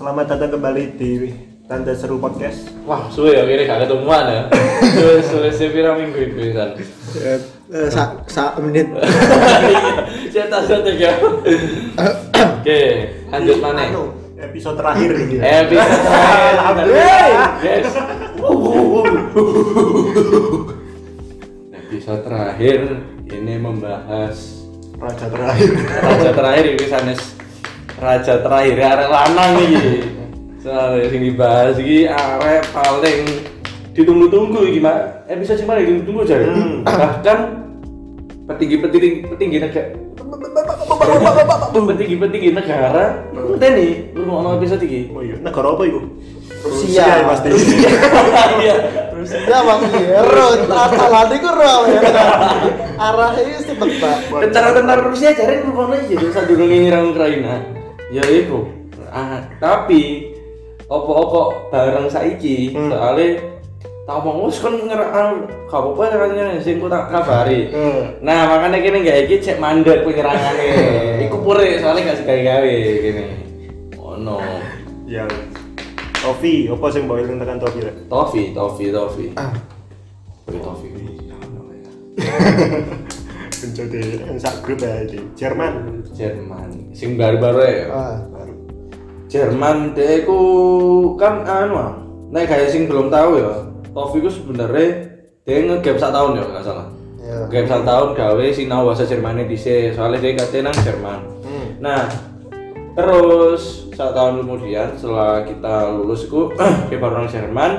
[0.00, 1.28] Selamat datang kembali di
[1.68, 2.72] Tanda Seru Podcast.
[2.88, 4.42] Wah, suwe ya kira gak ketemuan ya.
[4.96, 6.72] Suwe suwe sepira minggu itu kan.
[7.20, 7.36] Eh,
[7.68, 8.88] eh, sa, sa menit.
[10.32, 11.12] Saya tak sadar ya.
[12.32, 12.80] Oke,
[13.28, 13.92] lanjut mana?
[13.92, 14.08] Anu,
[14.40, 15.36] episode terakhir ini.
[15.36, 15.68] ya.
[15.68, 16.48] Episode terakhir.
[16.56, 17.48] Alhamdulillah.
[17.60, 17.88] Yes.
[21.76, 22.78] Episode terakhir
[23.28, 24.64] ini membahas
[24.96, 25.70] Raja terakhir.
[25.76, 27.39] raja terakhir ini sanes
[28.00, 29.84] raja terakhir arek lanang iki.
[30.60, 33.20] Soalnya sing dibahas iki arek paling
[33.92, 35.28] ditunggu-tunggu iki Mak.
[35.28, 36.48] Episode sing paling ditunggu jare.
[36.48, 36.82] Hmm.
[36.82, 37.38] Bahkan
[38.50, 39.94] petinggi-petinggi petinggi negara
[41.70, 45.12] petinggi-petinggi negara ngenteni ngrungokno episode iki.
[45.14, 46.00] Oh iya, negara apa itu?
[46.60, 47.04] Rusia.
[47.04, 47.48] ya pasti.
[48.60, 48.76] Iya.
[49.16, 52.00] Rusia bang hero, atalane ku ro ya.
[53.00, 54.18] Arahnya sih tebak.
[54.28, 57.79] Tentara-tentara Rusia ngrungokno iki jadi sadurunge nyerang Ukraina.
[58.10, 58.66] Ya iku.
[59.06, 60.34] Ah, tapi
[60.86, 62.90] opo-opo bareng saiki Hmm.
[62.90, 63.38] soalnya
[64.02, 67.70] tak omong wis kon nyerang gak apa-apa nyerangnya sing ku tak kabari.
[67.70, 70.74] Eh, Nah, makanya kini gak iki cek mandek penyerangannya.
[71.26, 73.24] Iku pure soalnya gak segawe-gawe gini.
[73.94, 74.42] Oh no.
[75.06, 75.26] Ya.
[76.20, 77.80] Tofi, apa sih bawa eling tekan Tofi?
[78.04, 79.26] Tofi, Tofi, Tofi.
[79.32, 80.88] Tofi, Tofi.
[83.60, 84.02] Menjadi
[84.36, 86.02] sak grup ya di Jerman.
[86.12, 86.70] Jerman.
[86.90, 87.84] Sing baru-baru ya.
[87.90, 88.54] Ah, Baru.
[89.30, 90.38] Jerman deh ku
[91.14, 91.92] kan anu ah.
[92.30, 93.66] Nek kayak sing belum tahu ya.
[93.90, 95.06] Tofi ku sebenarnya
[95.46, 96.86] dia ngegap sak tahun ya nggak salah.
[97.22, 97.36] ya.
[97.46, 99.56] Ngegap sak tahun gawe sinau bahasa Jermannya di
[99.94, 101.20] soalnya dia katanya nang Jerman.
[101.46, 101.68] Hmm.
[101.78, 102.02] Nah,
[102.98, 106.50] terus satu tahun kemudian setelah kita lulus ku
[106.90, 107.72] kita baru nang Jerman.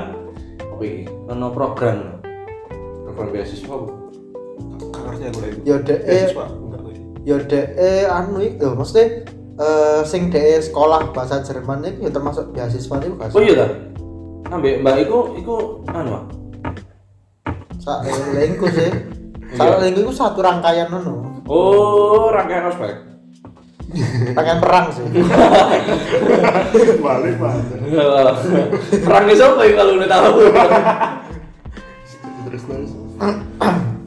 [0.72, 1.04] Apa ini?
[1.28, 2.16] Ono program
[3.04, 3.76] program beasiswa?
[4.92, 5.58] Gak ngerti aku lagi.
[5.68, 6.61] Ya gue.
[7.22, 7.66] Ya dek
[8.10, 9.26] anu itu maksudnya
[9.60, 13.30] eh sing dek sekolah bahasa Jerman itu ya termasuk beasiswa itu kan.
[13.30, 13.70] Oh iya dah.
[14.52, 15.56] Ambek Mbak iku iku
[15.92, 16.26] anu.
[17.82, 18.90] Sak lengku sih.
[19.54, 21.42] Sak lengku itu satu rangkaian nono.
[21.50, 22.94] Oh, rangkaian ospek.
[24.32, 25.02] Rangkaian perang sih.
[27.02, 27.80] Balik balik.
[29.02, 30.32] Perang itu apa ya kalau udah tahu?
[32.50, 32.90] Terus terus.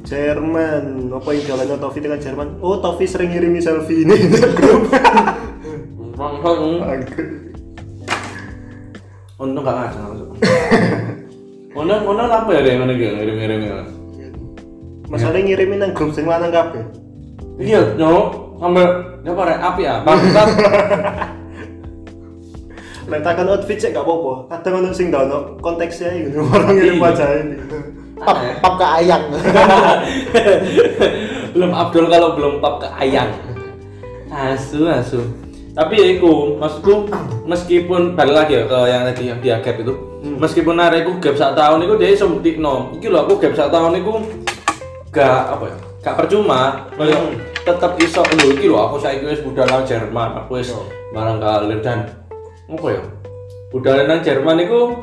[0.05, 2.61] Jerman, apa yang jalannya Tofi dengan Jerman?
[2.61, 4.85] Oh, Tofi sering ngirimi selfie ini di grup.
[9.35, 10.29] Untung gak ngajak langsung.
[11.75, 13.77] Untung untung apa ya dia mana gitu ngirim-ngirim ya?
[15.11, 16.85] Masalahnya ngirimin nang grup sing lanang kabeh.
[17.59, 18.85] Iya, no, sampai
[19.25, 19.95] apa rek api ya?
[20.05, 20.47] Bangsat.
[23.05, 24.53] Letakkan outfit cek gak apa-apa.
[24.53, 27.03] Kadang ono sing dono konteksnya orang ngirim Iya.
[27.03, 27.57] wajah ini.
[28.15, 29.27] Pap pap ke ayang.
[31.55, 33.27] belum Abdul kalau belum pap ke ayang.
[34.31, 35.19] Asu asu.
[35.75, 37.11] Tapi ya iku, maksudku
[37.43, 39.91] meskipun balik lagi ya ke yang tadi yang dia gap itu,
[40.23, 42.95] meskipun arek iku gap sak tahun iku dia iso mbuktikno.
[42.95, 44.23] Iki lho aku gap sak tahun iku
[45.11, 45.77] gak apa ya?
[45.99, 47.35] Gak percuma, Hmm.
[47.67, 50.79] tetep iso lho iki lho aku saiki wis budal nang Jerman, aku wis Yo.
[51.11, 52.07] marang kalir dan
[52.71, 53.03] apa ya?
[53.75, 54.95] Budal nang Jerman iku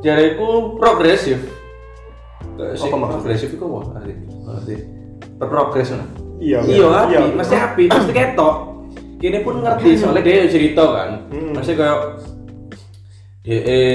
[0.00, 1.61] jare iku progresif.
[2.58, 3.08] Apa maksudnya?
[3.18, 4.14] progresif iku apa arti?
[4.46, 4.74] Arti
[5.42, 6.08] berprogres nah.
[6.42, 6.58] Iya.
[6.66, 7.06] Iya, kan?
[7.06, 8.56] api, mesti api, mesti ketok.
[9.22, 11.10] Kini pun ngerti soalnya dia cerita kan.
[11.30, 11.54] Hmm.
[11.54, 11.98] Mesti kayak
[13.42, 13.86] DE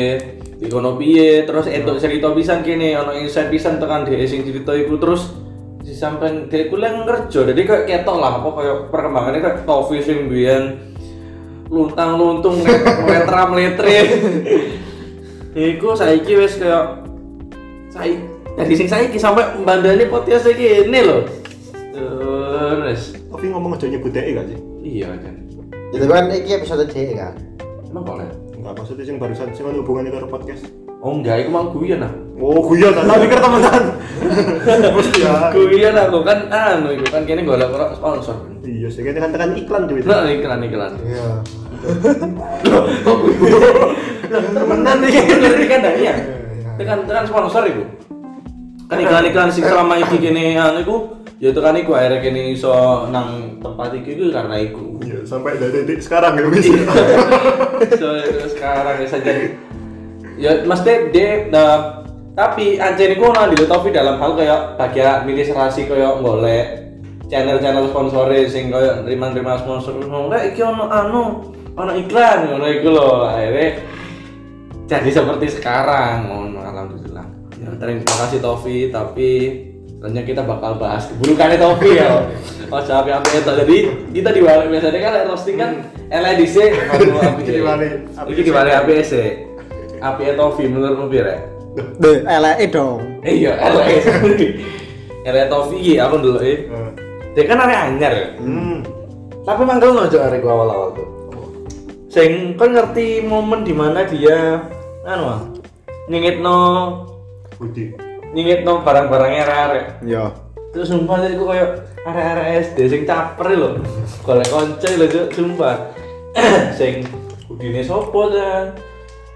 [0.57, 4.99] di piye terus entuk cerita pisan kene ono insight pisan tekan DE sing cerita iku
[4.99, 5.31] terus
[5.87, 10.75] sampean DE kuliah ngerjo jadi kayak ketok lah apa kayak perkembangannya kayak Tofi sing biyen
[11.71, 12.59] luntang luntung
[13.07, 13.97] meletra meletre
[15.55, 17.07] iku saiki wis kayak
[17.93, 21.21] saiki dari sing saiki sampai mbandani podcast iki ini loh
[21.93, 24.57] terus Tapi ngomong aja nyebut DE gak sih?
[24.81, 25.33] iya kan
[25.87, 27.31] Itu kan iki episode C kan.
[27.85, 30.65] emang boleh Enggak, maksudnya sing barusan sing ono hubungannya karo podcast.
[30.97, 33.01] oh enggak iku mang guyon ah Oh, guyon ta.
[33.01, 33.83] Tak pikir temenan.
[34.93, 35.49] Mesti ya.
[35.49, 40.03] guyon aku kan anu iku kan kene golek sponsor Iya, sih kan tekan iklan duit.
[40.03, 41.27] nah iklan iklan Iya.
[44.51, 46.13] temenan iki ngerti kan dah iya
[46.75, 47.83] tekan tekan sponsor iku
[48.87, 50.97] kan iklan iklan sing selama iki kene anu iku
[51.43, 54.85] ya tekan iku akhirnya kene iso nang tempat iki iku karena iku.
[55.03, 56.65] Iya, sampai dari detik sekarang ya wis.
[57.99, 59.31] so itu sekarang ya saja.
[60.39, 65.89] Ya mesti dia nah, tapi anjir iku ono di Tofi dalam hal kayak bagian administrasi
[65.89, 66.87] kayak golek
[67.27, 69.99] channel-channel sponsore sing kayak nerima-nerima sponsor.
[69.99, 71.21] Ngono iki ono anu
[71.75, 73.11] ono iklan ngono iku lho.
[73.27, 73.83] Akhirnya
[74.87, 76.46] jadi seperti sekarang ngono.
[76.46, 76.46] ya
[77.77, 79.29] terima kasih Tofi tapi
[79.97, 82.21] Ternyata kita bakal bahas keburukannya Tofi ya
[82.77, 83.51] Ojo api-api itu.
[83.63, 83.77] Jadi
[84.13, 85.71] kita diwalik biasanya kan roasting kan
[86.13, 87.41] elek dhisik ngono api.
[87.47, 89.33] Diwalik api Iki diwalik api sik.
[89.97, 91.47] Api Tofi menurutmu pire?
[91.97, 93.01] Deh, eleke dong.
[93.25, 94.05] Iya, elek.
[95.25, 96.69] Elek Tofi iki aku dulu eh.
[96.69, 96.89] Eh.
[97.33, 98.27] Dia kan arek anyar ya.
[98.37, 98.85] Hmm.
[99.47, 101.07] Tapi manggil nojo arek ku awal-awal tuh.
[102.13, 104.61] Sing kan ngerti momen di mana dia
[105.07, 105.41] anu ah,
[106.11, 106.59] nyengitno
[107.57, 107.85] Budi.
[108.27, 110.29] nyengitno barang-barangnya arek Yo.
[110.69, 111.69] Terus sumpah tadi gue kayak
[112.03, 113.69] arek-arek SD sing caper lho.
[114.21, 115.75] Golek konco lho Cuk, sumpah.
[116.77, 117.07] sing
[117.47, 118.75] udine sopo ta?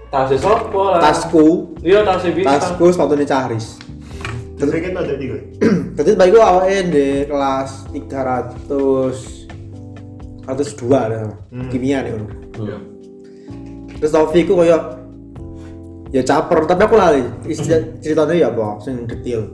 [0.08, 1.00] Tasnya sopo lah.
[1.00, 2.60] Tasku, Iya tasnya bintang.
[2.60, 3.80] tasku sepatune Caris.
[4.54, 5.40] Terus kita ada tiga.
[5.92, 8.68] Jadi bagiku awalnya di kelas 300
[10.42, 10.46] 102
[10.92, 11.68] ada Hmm.
[11.68, 12.12] kimia nih.
[12.60, 12.78] Iya.
[13.96, 15.00] Terus Taufik ku kayak
[16.12, 17.24] ya caper tapi aku lali.
[17.48, 19.48] Isi- ceritanya ya apa sing detail.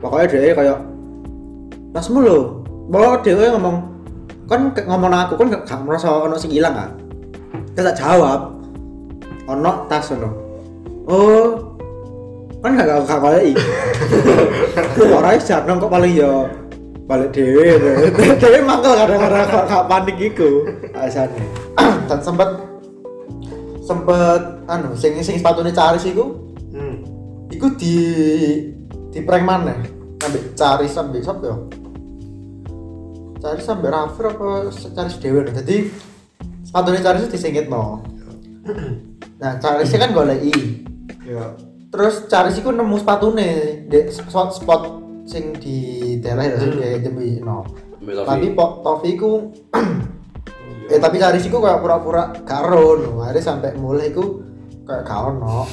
[0.00, 0.78] Pokoknya dia kayak
[1.92, 2.38] tasmu lo
[2.88, 3.76] bahwa dia ngomong
[4.48, 6.90] kan ngomong aku kan gak, merasa ono sing hilang kan
[7.72, 8.52] kita tak jawab
[9.48, 10.30] ono tas ono
[11.08, 11.72] oh
[12.60, 13.56] kan gak gak gak balik
[14.98, 16.32] orangnya jarang kok paling ya
[17.08, 17.76] balik dewe
[18.42, 21.44] dewe mangkel kadang-kadang gak, panik gitu alasannya
[22.08, 22.71] dan sempet
[23.82, 26.38] sempet anu sing sing sepatune Caris iku
[26.72, 27.04] Hmm.
[27.48, 27.94] iku di
[29.12, 29.76] di prank mana
[30.18, 31.56] ambek Caris ambek sapa ya
[33.38, 35.52] Caris ambek Rafir apa Caris lho.
[35.52, 35.76] jadi
[36.62, 38.00] sepatune Caris itu disingkitno
[39.42, 40.80] nah Caris kan goleki
[41.22, 41.54] Ya.
[41.88, 43.50] terus Caris iku nemu sepatune
[43.84, 44.82] di spot spot
[45.22, 45.76] sing di
[46.18, 47.62] daerah ya sing di Jambi no
[48.00, 48.56] Ambil tapi Tofi.
[48.56, 49.30] po Tofi iku
[50.92, 54.44] eh tapi Caris iku kayak pura-pura karo no akhirnya sampai mulai iku
[54.84, 55.64] kayak gak ono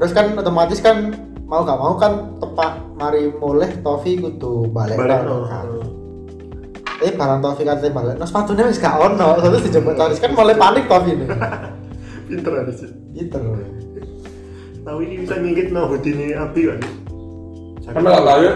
[0.00, 1.12] terus kan otomatis kan
[1.44, 5.48] mau gak mau kan tepak mari mulai Tofi kudu balik Balik no, no.
[5.48, 5.66] kan.
[6.98, 10.56] Eh barang Tofi katanya balik, no sepatunya wis gak ono, terus dijemput Caris kan mulai
[10.56, 11.28] panik Tofi nih.
[12.28, 12.92] Pinter ada sih.
[13.16, 13.40] Gitu.
[14.84, 16.80] Tahu ini bisa ngingkit no hoodie ini api kan?
[17.96, 18.54] Kan gak tahu ya.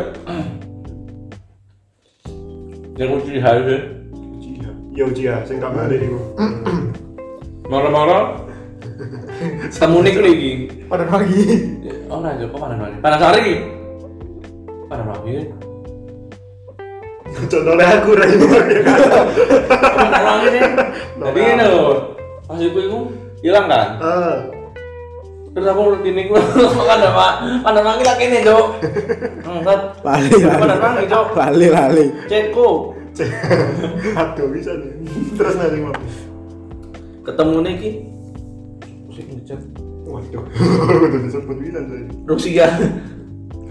[3.00, 3.62] Yang kunci hari
[4.92, 5.00] Ujiha.
[5.00, 6.20] Ya Ujiha, saya nggak balik itu.
[7.68, 8.24] Marah-marah.
[9.72, 10.52] Temune ku lagi.
[10.86, 11.42] Pada lagi.
[12.12, 12.96] Oh nah, kok mana lagi?
[13.00, 13.48] Panas hari.
[14.92, 15.36] Panas lagi.
[17.32, 18.36] Contohnya aku rai
[19.80, 20.62] Panas lagi nih.
[21.16, 22.12] Jadi ini loh.
[22.44, 22.98] Pas iku iku
[23.40, 23.88] hilang kan?
[24.04, 24.36] Ah,
[25.52, 26.40] Terus aku rutinin gue
[26.88, 27.28] kan apa?
[27.64, 28.66] Panas lagi lagi nih, Cok.
[29.44, 29.80] Enggak.
[30.04, 31.26] Lali, Panas lagi, Cok.
[31.36, 32.06] Lali, lali.
[32.28, 33.00] Cekku.
[33.12, 33.28] Cek.
[34.20, 34.92] Aduh bisa nih.
[35.36, 35.94] Terus nanti mau.
[37.22, 37.90] Ketemu nih ki.
[39.08, 39.60] Musik ngecek.
[40.08, 40.44] Waduh,
[41.08, 42.04] udah disebut bisa tadi.
[42.26, 42.66] Rusia.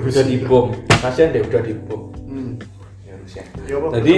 [0.01, 0.65] Udah dibom.
[1.01, 2.01] Kasihan deh udah dibom.
[2.25, 2.51] Hmm.
[3.05, 3.43] Ya Rusia.
[3.69, 3.87] Ya apa?
[4.01, 4.13] Jadi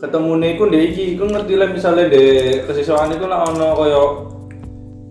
[0.00, 2.24] ketemu nih, ku ndek iki ku ngerti lah misalnya di
[2.64, 4.04] kesiswaan itu lah ono koyo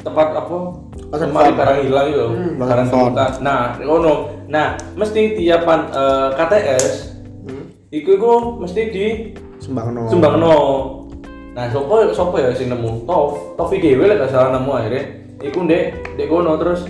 [0.01, 1.53] tempat apa phone.
[1.57, 4.13] barang hilang itu Hmm, barang temukan nah ono
[4.49, 7.19] nah mesti tiapan eh, KTS.
[7.89, 8.31] Iku iku
[8.62, 9.06] mesti di
[9.59, 10.07] Sumbangno.
[10.07, 10.53] Sumbangno
[11.57, 15.03] nah sopo sopo ya sing nemu Tof Tofi dhewe lek gak salah nemu akhirnya
[15.41, 16.86] iku ndek ndek kono terus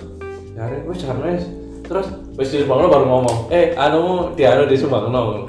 [0.52, 1.48] ya arek wis jan wis
[1.88, 2.06] terus
[2.36, 5.48] wis di Sumbangno baru ngomong eh anu di anu di Sumbangno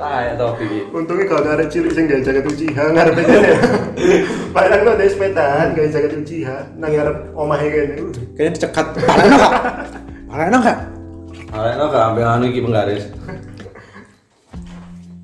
[0.00, 0.80] Tah ya Tofi iki.
[0.96, 3.56] Untungnya kalau ada cilik yang gak jaga Uchiha ngarep aja ya.
[4.48, 7.96] Padahal lo ada sepedaan gak jaga Uchiha nang ngarep omahnya kayaknya.
[8.32, 8.86] Kayaknya dicekat.
[8.96, 9.52] Paleno kak?
[10.24, 10.78] Paleno kak?
[11.52, 13.04] Ada no gak ambil anu iki penggaris.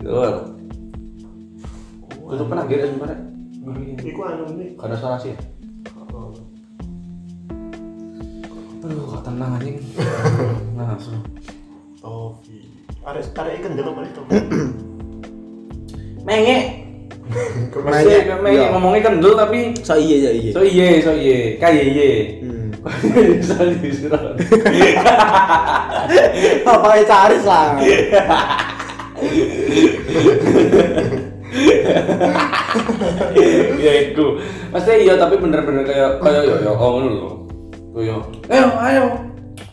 [0.07, 0.39] Tuh.
[2.31, 3.19] Itu pernah gede sebenarnya.
[4.07, 4.79] Iku anu nih.
[4.79, 5.35] Karena salah sih.
[8.87, 9.83] Aduh, kok tenang anjing.
[10.77, 11.19] Nah, langsung.
[11.99, 12.69] Tofi.
[13.01, 14.23] Ada ada ikan dalam mana itu?
[16.23, 16.59] Menge.
[17.75, 18.71] Masih menge iya.
[18.71, 20.51] ngomongnya kendel tapi So iya ya iya.
[20.55, 22.11] so iye so iye kayak iye.
[22.45, 22.69] Hmm.
[23.41, 24.37] Bisa disuruh.
[26.63, 27.75] Apa yang Caris lah?
[33.77, 34.27] Ya itu
[34.73, 37.31] maksudnya iya tapi bener-bener kayak kayak yo yo kamu dulu
[37.97, 38.21] kayak
[38.53, 39.05] ayo ayo.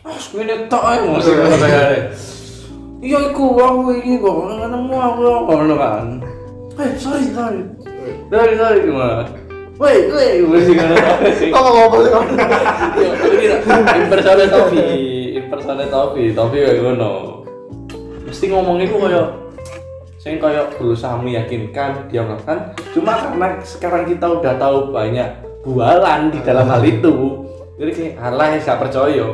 [0.04, 2.12] Ah sepeda tok ayo masih kayak
[3.04, 6.06] iya iku aku ini kok nggak nemu aku ngono kan.
[6.80, 7.60] Eh sorry sorry.
[8.32, 9.28] Sorry sorry gimana
[9.74, 10.94] Woi, woi, masih ngono
[11.34, 11.50] sih.
[11.54, 12.12] Kok ngomong sih?
[12.94, 14.82] Iya, tapi ini impersonate Tofi,
[15.34, 17.42] impersonate Tofi, Tofi kayak ngono.
[18.22, 19.43] Mesti ngomongnya ku kayak
[20.24, 25.28] saya kayak berusaha meyakinkan dia melakukan cuma karena sekarang kita udah tahu banyak
[25.60, 27.44] bualan di dalam hal itu
[27.76, 29.26] jadi kayak alah saya percaya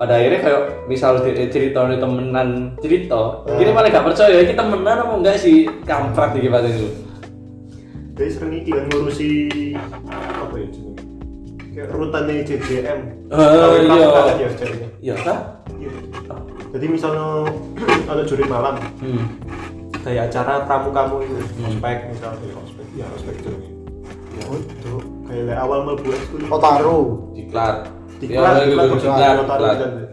[0.00, 4.96] pada akhirnya kayak misal di- cerita nih temenan cerita ini malah gak percaya kita temenan
[5.04, 6.88] apa enggak sih kampret iki paling itu
[8.18, 9.30] Jadi sering iki kan ngurusi
[10.10, 10.66] apa ya?
[11.70, 13.00] Kayak rutannya JJM.
[13.30, 14.06] Oh, Kawin iya.
[14.10, 14.88] kan ya jadinya.
[14.98, 15.14] iya
[15.78, 15.90] Iya.
[16.74, 17.46] Jadi misalnya
[18.10, 19.22] ada jurit malam, hmm.
[20.06, 23.50] Kayak acara pramukamu itu, ospek misalnya, ya ospek, ya ospek itu.
[24.38, 24.94] Ya itu.
[25.28, 26.40] Kayak awal mlebu ekskul.
[26.48, 27.06] Oh taruh.
[27.34, 27.76] diklat.
[28.18, 30.08] Diklat, ya, diklat, gitu, diklat, diklat,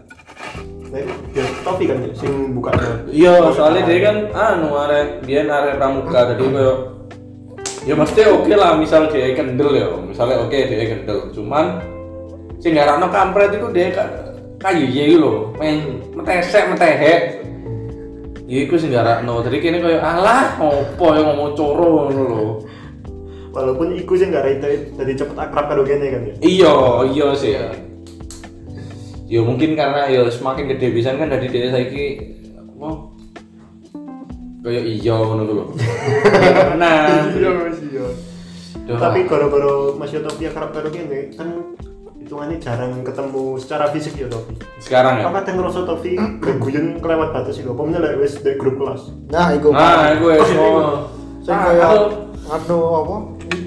[1.34, 2.70] ya Topi kan ya, sing buka
[3.10, 6.76] iya soalnya dia kan anu arek biyen arek pramuka jadi kayak
[7.86, 9.86] ya mesti oke lah misal dia kendel ya.
[10.02, 11.30] Misalnya oke dia kendel.
[11.34, 11.82] Cuman
[12.58, 17.35] sing ngarakno kampret itu dia ka- kayu ye lho main metesek metehek
[18.46, 22.46] ya iku sing ngarakno jadi kene kayak alah opo yang ngomong coro ngono lho.
[23.50, 26.34] Walaupun iku sih nggak rete jadi cepet akrab karo kene kan ya.
[26.46, 26.74] iya
[27.10, 27.52] iya sih.
[27.58, 27.66] Ya
[29.26, 32.06] ya mungkin karena ya semakin gede bisa kan dari dia saiki
[32.54, 32.88] apa?
[34.62, 35.64] Kayak iya ngono lho.
[36.80, 37.26] Nah.
[37.34, 38.06] Iya Mas iya.
[38.86, 41.74] Tapi gara-gara Mas Yotopi akrab karo kene kan
[42.26, 44.58] hitungannya jarang ketemu secara fisik ya Topi.
[44.82, 48.82] sekarang ya Apa kadang ngerasa Topi guyon kelewat batas itu, apa meneh wis di grup
[48.82, 49.14] kelas.
[49.30, 49.70] Nah, iku.
[49.70, 50.66] nah gue so
[51.46, 51.86] Sing kaya
[52.50, 53.16] anu apa?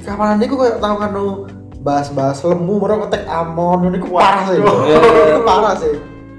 [0.04, 1.48] Kapan niku koyo tau anu
[1.80, 4.60] bahas-bahas lemu moro ngetek amon niku parah sih.
[4.60, 5.24] Iya, iya, iya.
[5.32, 5.94] Itu parah sih.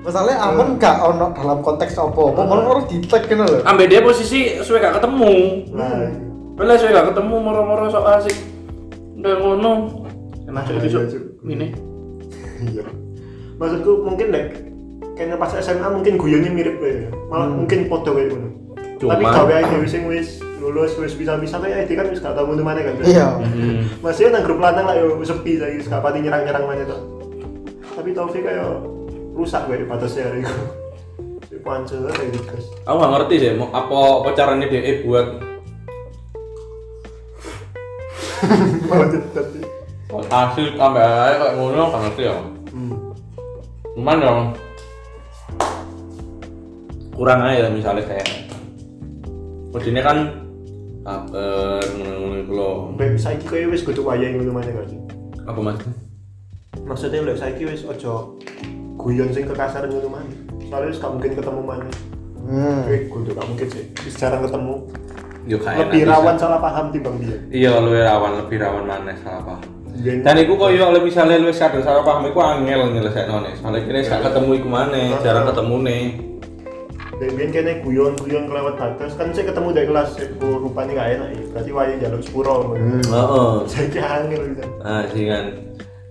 [0.05, 3.61] Masalahnya amon gak ono dalam konteks apa-apa, moro-moro di-tag gitu loh.
[3.65, 6.09] ambil dia posisi suwe gak ketemu Nah,
[6.57, 8.37] Bela suwe gak ketemu moro-moro sok asik
[9.21, 9.73] udah ngono
[10.49, 11.05] cek Iya, besok
[11.45, 11.90] ini
[12.69, 12.85] iya.
[13.61, 14.47] Maksudku mungkin dek
[15.17, 17.11] kayaknya pas SMA mungkin guyonnya mirip kayak ya.
[17.29, 18.49] Malah mungkin podo kayak ngono.
[19.00, 22.45] Tapi gawe aja wis sing wis lulus wis bisa-bisa kayak Edi kan wis gak tau
[22.45, 23.00] mana mana kan.
[23.00, 23.40] Iya.
[23.40, 23.88] Hmm.
[24.05, 27.00] Masih nang grup lanang lah yo sepi saiki wis gak pati nyerang-nyerang mana tuh.
[27.97, 28.81] Tapi Taufik kayak
[29.37, 30.57] rusak kayak batasnya hari itu.
[31.49, 32.64] Si pancel kayak digas.
[32.85, 35.26] aku gak ngerti sih mau apa apa caranya dia buat
[38.88, 39.60] Malah jadi.
[40.19, 42.37] Asik sampai aja kayak ngono gak ngerti ya
[42.71, 42.95] Hmm.
[43.99, 44.40] cuman dong
[47.14, 48.50] kurang aja misalnya kayak
[49.71, 50.19] Kodine kan
[51.07, 52.71] kabar ngono-ngono iku lho.
[52.90, 54.90] Sampai saiki kayak wis kudu wayahe ngono mana kan.
[55.47, 55.79] Apa mas?
[56.83, 58.35] Maksudnya lek saiki wis ojo
[58.99, 60.35] guyon sing kekasaran ngono mana.
[60.67, 61.87] Soalnya wis gak mungkin ketemu mana.
[62.43, 62.83] Hmm.
[62.90, 63.85] Eh, kudu gak mungkin sih.
[64.02, 64.75] Wis jarang ketemu.
[65.47, 67.38] Yo kayak Lebih rawan salah paham timbang dia.
[67.49, 69.80] Iya, luwih rawan, lebih rawan mana salah paham.
[70.01, 73.55] Dan iku koyo oleh misalnya lu sadar salah paham iku angel nyelesaikno nih.
[73.61, 76.05] Soalnya kene gak ketemu iku maneh, jarang ketemu nih.
[77.21, 81.29] Dari biyen kene guyon-guyon kelewat batas kan saya ketemu dari kelas oh, rupanya gak enak
[81.37, 81.43] ya.
[81.53, 82.57] Berarti wayahe jaluk sepuro.
[82.73, 83.03] Hmm.
[83.05, 83.53] Heeh.
[83.71, 84.63] Saiki angel gitu.
[84.81, 85.45] Nah, sih kan.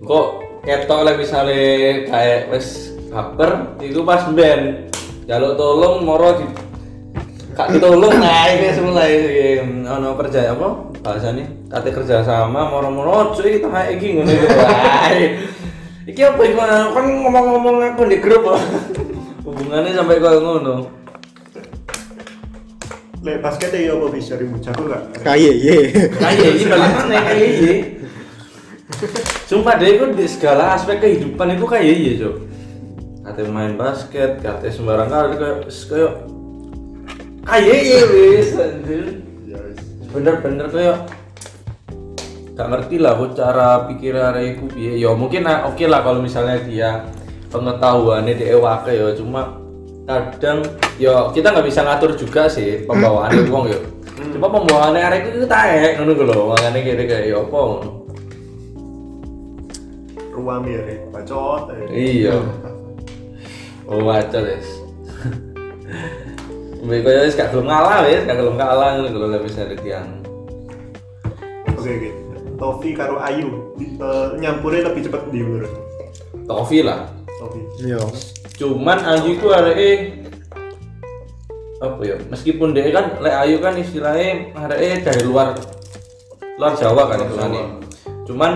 [0.06, 0.26] Kok
[0.62, 1.62] ketok oleh misalnya
[2.06, 4.86] kayak wes kabar itu pas ben
[5.26, 6.46] jaluk tolong moro di
[7.60, 9.12] kak ditolong nah ini mulai
[9.84, 10.68] ono kerja apa?
[11.04, 14.46] Bahasanya kate kerja sama moro-moro cuy kita kayak iki ngono iki.
[14.56, 15.20] Wae
[16.08, 18.48] iki apa iki kan ngomong-ngomong aku di grup
[19.44, 20.74] hubungannya sampai kayak ngono.
[23.20, 25.20] Lek basket ya apa bisa ribu jago gak?
[25.20, 25.76] Kayak iya.
[26.16, 27.74] kayak ini balik mana kayak ini
[29.44, 32.36] sumpah deh itu di segala aspek kehidupan itu kayak iya cok
[33.20, 36.12] kata main basket kata sembarang kali kayak kayak
[37.46, 39.04] kayak iya wis anjir.
[39.48, 39.58] Ya
[40.10, 40.96] bener-bener kayak
[42.54, 44.92] gak ngerti lah kok cara pikir arek iku piye.
[45.00, 47.08] Ya mungkin ah, oke lah kalau misalnya dia
[47.48, 49.08] pengetahuannya di ewake ya.
[49.16, 49.56] Cuma
[50.04, 50.66] kadang
[50.98, 53.80] ya kita nggak bisa ngatur juga sih pembawaannya wong ya.
[54.36, 57.60] Cuma pembawaannya arek itu taek ngono ku lho makanya kira kayak ya apa?
[60.30, 60.80] Ruang ya,
[61.12, 61.68] bacot.
[61.74, 61.88] eh.
[61.92, 62.36] iya.
[63.90, 64.79] Oh waca wes
[66.80, 70.08] Mbak kaya wis gak gelem ngalah wis, gak gelem kalah ngono lho lek tiang.
[71.76, 72.10] Oke oke.
[72.60, 75.72] Tofi karo Ayu eh, nyampurnya lebih cepat di menurut.
[76.48, 77.08] Tofi lah.
[77.40, 77.60] Tofi.
[77.84, 78.00] Iya.
[78.60, 79.90] cuman Ayu itu areke
[81.80, 85.56] apa ya meskipun dia kan lek Ayu kan istilahnya areke dari luar
[86.60, 87.52] luar Jawa kan itu kan
[88.28, 88.52] cuman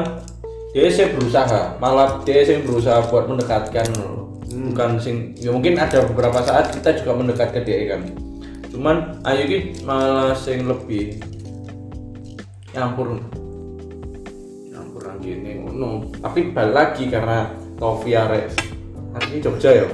[0.76, 3.88] dia sih berusaha malah dia sih berusaha buat mendekatkan
[4.54, 4.70] loh.
[4.70, 8.06] bukan sing ya mungkin ada beberapa saat kita juga mendekat ke dia kan.
[8.70, 11.18] Cuman Ayu ini malah sing lebih
[12.70, 13.18] nyampur.
[14.70, 16.10] Nyampur lagi ini ngono.
[16.18, 18.50] Tapi balik lagi karena Tofi arek
[19.30, 19.86] ini Jogja ya.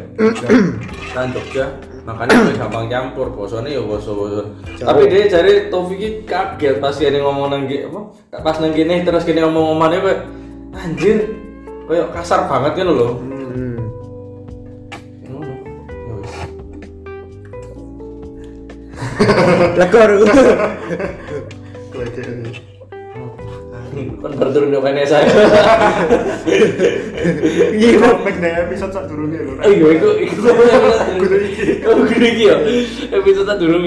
[1.14, 1.69] Kan Jogja
[2.00, 4.40] makanya lebih gampang campur bosone ya boso boso
[4.81, 8.00] tapi dia cari Taufik kaget pas dia ngomong nang gi- apa
[8.40, 10.21] pas nang gini terus gini ngomong ngomongannya kayak
[10.81, 11.19] anjir
[11.85, 13.39] kayak kasar banget kan loh Hmm.
[22.31, 22.53] Ini.
[24.23, 25.27] Kan baru turun ke saya.
[27.75, 27.99] Iya.
[27.99, 29.53] Comeback dari episode sak durungnya lho.
[29.59, 30.41] Oh iya, itu itu
[31.21, 31.62] Kudu iki.
[31.85, 32.57] Oh, gini iki ya.
[33.19, 33.83] Episode tak durung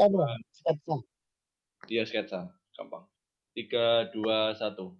[0.00, 0.08] ya.
[0.08, 0.96] anu sketsa
[1.88, 2.40] Iya sketsa,
[2.76, 3.08] gampang.
[3.56, 4.92] Tiga, dua, satu.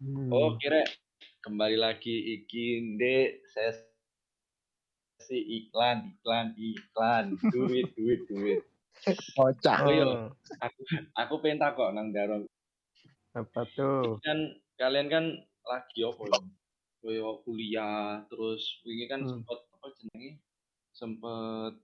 [0.00, 0.32] Hmm.
[0.32, 0.82] Oh kira
[1.42, 8.62] kembali lagi iki ndek sesi iklan iklan iklan duit duit duit
[9.34, 10.30] kocak oh iya
[10.62, 10.80] aku
[11.18, 12.46] aku pengen takok nang Daron
[13.34, 15.24] apa tuh kan kalian kan
[15.66, 16.38] lagi apa ya
[17.02, 19.42] Koyo kuliah terus wingi kan Hmm.
[19.42, 20.30] sempet apa jenenge
[20.94, 21.74] sempet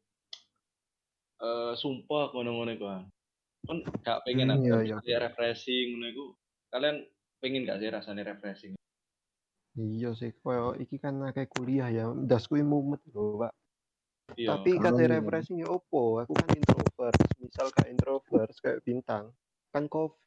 [1.39, 3.03] eh sumpah ngono-ngono iku kan
[3.69, 4.97] kan gak pengen Hmm, aku iya, iya.
[5.05, 6.25] kayak refreshing ngono iku.
[6.73, 6.97] Kalian
[7.39, 8.73] pengen gak sih rasanya refreshing?
[9.79, 13.53] Iya sih koyo iki kan akeh kuliah ya dasku mumet lho pak.
[14.35, 14.59] Iya.
[14.59, 15.19] Tapi kate iya.
[15.19, 16.19] refreshing ya opo?
[16.23, 19.31] Aku kan introvert misal kayak introvert kayak bintang
[19.71, 20.19] kan covid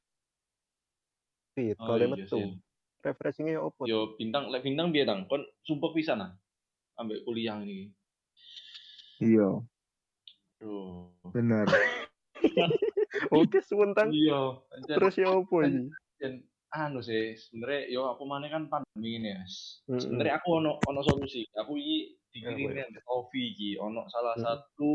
[1.81, 2.39] Oh, kalau iya metu.
[2.39, 2.47] sih.
[3.01, 3.89] refreshingnya ya opo?
[3.89, 5.25] Yo bintang lek bintang biar tang?
[5.25, 6.31] Kon sumpah pisan ah
[7.01, 7.89] ambek kuliah ini.
[9.17, 9.61] Iya,
[10.61, 11.09] Aduh.
[11.33, 11.65] benar.
[13.33, 14.05] oke sebentar.
[14.13, 14.61] Iya.
[14.85, 15.89] Terus ya opo ini?
[16.21, 19.43] Dan anu sih sebenarnya yo apa mana kan pandemi ini ya
[19.97, 21.41] sebenarnya aku ono ono solusi.
[21.57, 23.69] Aku ini dikirimin Ovi iki.
[23.81, 24.43] Ono salah Mm.
[24.45, 24.91] satu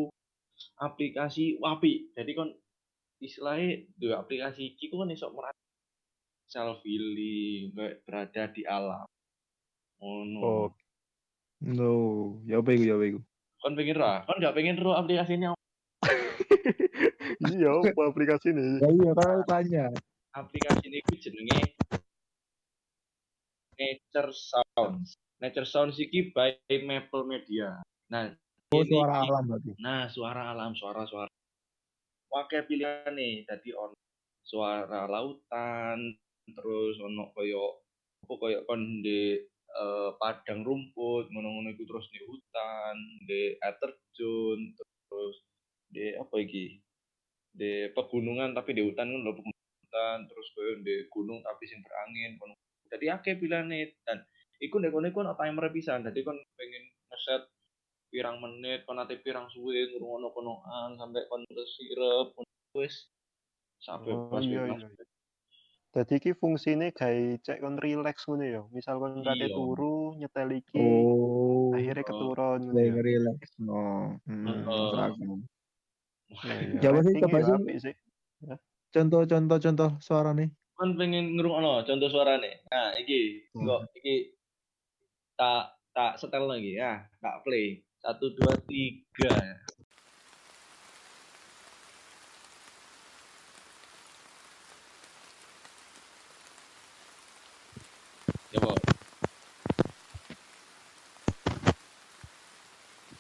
[0.80, 2.48] aplikasi wapi jadi kon
[3.20, 5.60] istilahnya dua aplikasi iki ku kan iso merasa
[6.46, 9.06] self healing kayak berada di alam.
[9.98, 10.70] Ono oh.
[11.56, 11.92] No,
[12.44, 13.20] ya apa iku ya apa iku?
[13.66, 15.50] Kon pengen ra kon gak pengen ro aplikasinya
[17.50, 19.86] iya opo aplikasi ini Ya iya kan tanya.
[20.30, 21.74] aplikasi ini ku jenenge
[23.76, 25.18] Nature Sounds.
[25.36, 27.76] Nature Sounds iki by Maple Media.
[28.08, 28.32] Nah,
[28.72, 29.70] Oh, ini suara alam berarti.
[29.78, 31.28] Nah, suara alam, suara-suara.
[32.26, 33.92] Pakai pilihan nih, tadi on
[34.42, 36.16] suara lautan,
[36.48, 37.84] terus ono koyo
[38.24, 39.38] apa koyo kon di
[39.76, 42.96] eh, padang rumput, ngono-ngono iku terus di hutan,
[43.28, 45.36] di air terjun, terus
[45.92, 46.80] di apa iki?
[47.52, 52.40] Di pegunungan tapi di hutan kan lho pegunungan, terus koyo di gunung tapi sing berangin,
[52.40, 52.54] kono.
[52.88, 54.24] Jadi akeh pilihane dan
[54.62, 56.04] iku nek kono iku ono timer pisan.
[56.04, 57.42] Jadi kon pengen ngeset
[58.08, 62.32] pirang menit, kon ate pirang suwe ngrungokno konoan sampai kon sirep
[62.76, 63.08] wis
[63.80, 64.88] sampai Oh, pas iya, iya.
[65.96, 68.60] Jadi iki fungsinya kayak cek kon relax ngono ya.
[68.68, 69.56] Misal kon kate Iya.
[69.56, 72.08] turu nyetel iki Oh, akhirnya Oh.
[72.12, 73.00] keturun ngono lagi ya.
[73.00, 73.40] relax.
[73.56, 73.80] No.
[74.28, 75.40] Hmm, Hmm.
[76.36, 77.54] iya, Coba sih, coba ya sih.
[77.56, 77.94] apik sih.
[78.92, 80.52] Contoh-contoh contoh suara nih.
[80.76, 82.60] Kon pengen ngrungokno contoh suarane.
[82.68, 83.64] Nah, iki Hmm.
[83.64, 84.36] kok iki
[85.32, 87.80] tak tak setel lagi ya, tak play.
[87.96, 89.32] Satu, dua, tiga.
[98.56, 98.72] Coba.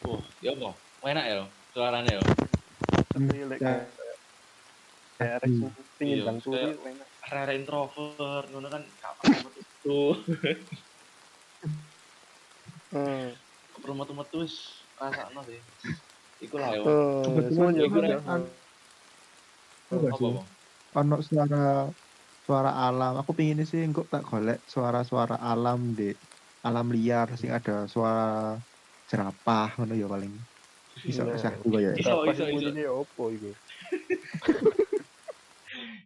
[0.06, 0.70] Oh, ya apa?
[1.04, 2.22] Enak ya, suaranya ya.
[3.16, 3.60] Relax.
[3.60, 3.84] Ya.
[5.16, 5.72] Kayak Rex Hmm.
[5.96, 7.08] pingin Iya, bang turu kayak- enak.
[7.26, 10.00] Rare introvert, ngono kan kapan metu
[12.86, 13.28] Hmm.
[13.76, 14.54] perlu metu-metu wis
[14.96, 15.60] rasakno sih.
[16.38, 16.70] Iku lah.
[16.78, 18.24] Oh, Kebetulan Apa?
[18.24, 18.42] Bang?
[20.96, 21.92] Ono suara
[22.46, 23.18] suara alam.
[23.18, 26.14] Aku pingin sih engkau tak golek suara-suara alam di
[26.62, 28.54] alam liar sing ada suara
[29.06, 30.30] jerapah ngono ya paling.
[30.96, 31.34] Bisa Nah.
[31.34, 31.92] bisa juga ya.
[31.92, 32.54] Iso, Apa iso, sih iso.
[32.56, 33.50] bunyinya ya opo iku?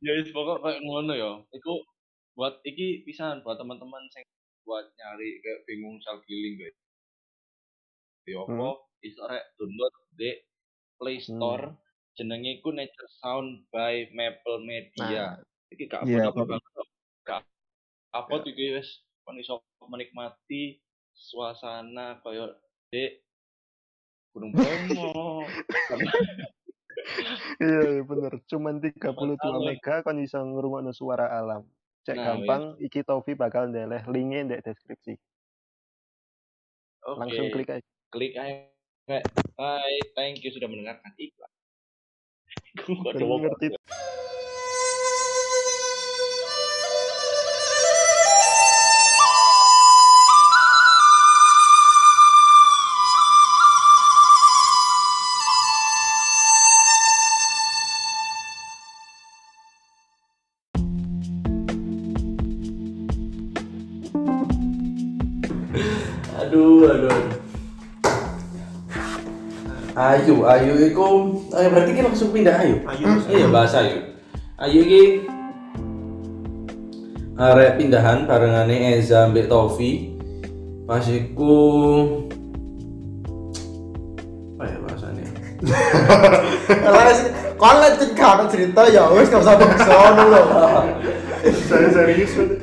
[0.00, 1.84] ya wis pokok kayak ngono ya iku
[2.32, 4.24] buat iki pisan buat teman-teman sing
[4.64, 6.76] buat nyari kayak bingung self healing guys
[8.24, 8.68] ya apa
[9.00, 10.30] iso rek download di
[10.96, 11.72] Play Store
[12.12, 15.36] jenenge iku Nature Sound by Maple Media
[15.70, 16.86] iki gak Iya, apa-apa apa- banget kok.
[17.22, 17.40] gak
[18.10, 18.88] apa iki wis
[19.22, 20.78] kon iso menikmati
[21.10, 22.54] suasana koyo
[22.88, 23.06] di
[24.30, 25.46] Gunung Bromo
[27.60, 28.38] Iya, iya bener.
[28.46, 29.66] Cuman 32 Alon.
[29.66, 31.66] mega kan bisa ngrungokno suara alam.
[32.00, 35.12] Cek Nah, gampang, iki Tofi bakal ndeleh linknya di deskripsi.
[37.02, 37.18] Oke.
[37.18, 37.84] Langsung klik aja.
[38.10, 38.66] klik aja
[39.56, 41.50] hai thank you sudah mendengarkan iklan
[43.16, 43.66] Gue ngerti.
[70.10, 71.06] Ayu, Ayu iku
[71.54, 72.82] eh, berarti kita langsung pindah Ayu.
[72.82, 73.06] Ayu.
[73.30, 73.98] Iya bahasa Ayu.
[74.58, 75.02] Ayu iki
[77.38, 80.18] arek pindahan barengane Eza mbek Tofi.
[80.82, 81.54] Pas iku
[84.58, 85.26] apa ya bahasanya?
[86.90, 90.42] Lah sih, kalau lagi kan cerita ya wes nggak usah ngono lho.
[91.70, 92.58] Saya serius banget.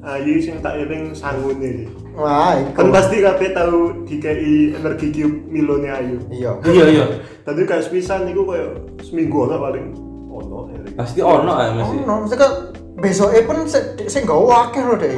[0.00, 1.92] Ayu sing tak eling sangune.
[2.16, 2.72] Wah, iku.
[2.80, 6.16] Kan pasti kabeh tahu DKI energi cube Milone Ayu.
[6.32, 6.56] Iya.
[6.64, 7.04] Iya iya.
[7.44, 8.72] Tadi kayak sepisan niku kayak
[9.04, 9.86] seminggu ono paling
[10.32, 10.80] ono ya.
[10.96, 11.96] Pasti ono ya mesti.
[12.00, 12.48] Oh, no, maksudnya
[12.96, 15.12] besoknya pun saya nggak wakil loh deh.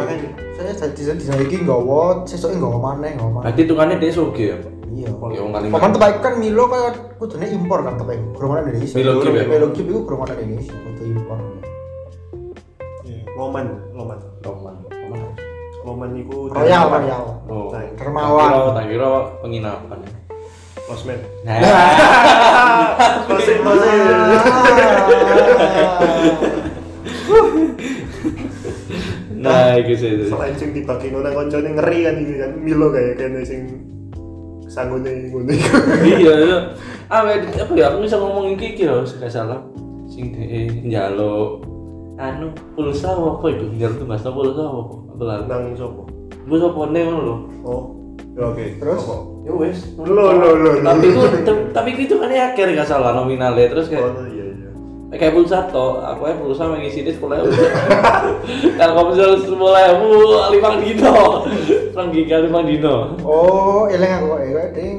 [0.59, 3.45] Saya jadi di sana iki nggak wot, sesoknya nggak mana nggak mana.
[3.47, 3.63] Berarti
[4.03, 4.59] dia soge ya.
[4.91, 5.15] Iya.
[5.15, 5.71] Ya.
[5.71, 7.95] Paman tempat kan Milo kayak kudune impor kan
[8.35, 8.99] kurang mana Indonesia.
[8.99, 9.47] Milo Cube ya?
[9.47, 11.39] Milo Cube itu mana Indonesia, kudu impor.
[13.07, 14.88] Iya, Loman, Loman.
[15.89, 16.09] Roman.
[16.13, 17.23] Niku Royal, Royal.
[17.49, 17.69] Oh.
[17.73, 18.49] Nah, Dermawan.
[18.49, 19.99] Tak kira- Tak kira penginapan.
[20.89, 21.19] Losmen.
[21.45, 21.61] Nah.
[23.29, 23.97] Masih, masih.
[29.39, 30.11] Nah, iki sih.
[30.27, 33.61] Selain sing dibagi nang koncone ngeri kan iki kan Milo kayak kene sing
[34.69, 35.79] sanggune ngono iku.
[36.05, 36.59] iya iya
[37.09, 37.41] ah apa
[37.73, 39.65] ya aku bisa ngomong iki iki loh gak salah
[40.05, 41.57] sing de njalo
[42.19, 46.03] anu pulsa apa itu njalo tuh mas pulsa apa aku lalu Nang sopo?
[46.45, 47.83] gue sopo nih ngono loh Oh.
[48.33, 48.65] Ya oke.
[48.79, 49.03] Terus?
[49.03, 49.17] Apa?
[49.43, 50.51] ya wes Lo lo lo.
[50.57, 50.71] lo.
[50.81, 51.21] tapi itu
[51.71, 54.71] tapi itu kan akhir gak salah nominalnya terus kayak Oh iya iya.
[55.13, 57.43] kayak pulsa toh aku ya pulsa mengisi di sekolah
[58.79, 60.09] kalau kamu jual sepuluh ribu
[60.53, 61.17] lima dino
[61.89, 64.97] lima giga lima dino Oh, eleng aku kok ya, ding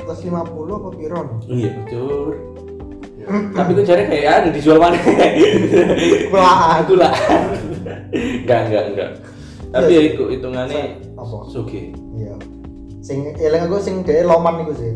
[0.00, 0.34] 150
[0.68, 1.20] apa piro?
[1.46, 2.34] iya betul
[3.28, 4.98] tapi gue cari kayak ada dijual mana
[6.32, 6.84] Kulaan.
[6.84, 7.12] aku lah
[8.12, 9.10] enggak enggak enggak
[9.70, 11.46] tapi ya itu hitungannya Apa?
[11.46, 12.34] sugi Iya.
[13.00, 14.92] Sing eleng aku sing dhewe loman iku sih.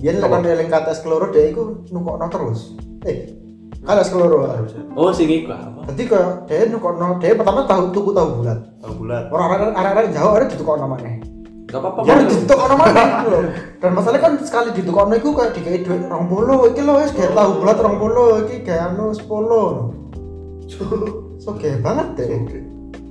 [0.00, 2.72] Yen lek kan eleng kates keloro dhewe iku nukokno terus.
[3.04, 3.36] Eh,
[3.84, 4.48] kates keloro.
[4.96, 8.58] oh sing iku apa Dadi kaya dhewe nukokno dhewe pertama tahu tuku tahu bulat.
[8.80, 9.24] Tahu bulat.
[9.28, 11.20] Orang-orang arek-arek jauh ada ditukokno maneh.
[11.68, 12.32] Gak apa-apa Ya Bang.
[12.32, 13.42] ditukokno maneh gitu loh.
[13.78, 17.50] Dan masalahnya kan sekali ditukokno iku kayak dikai duit 20 iki lho wis kayak tahu
[17.60, 19.28] bulat 20 iki kayak anu 10.
[21.38, 22.28] So kayak banget deh.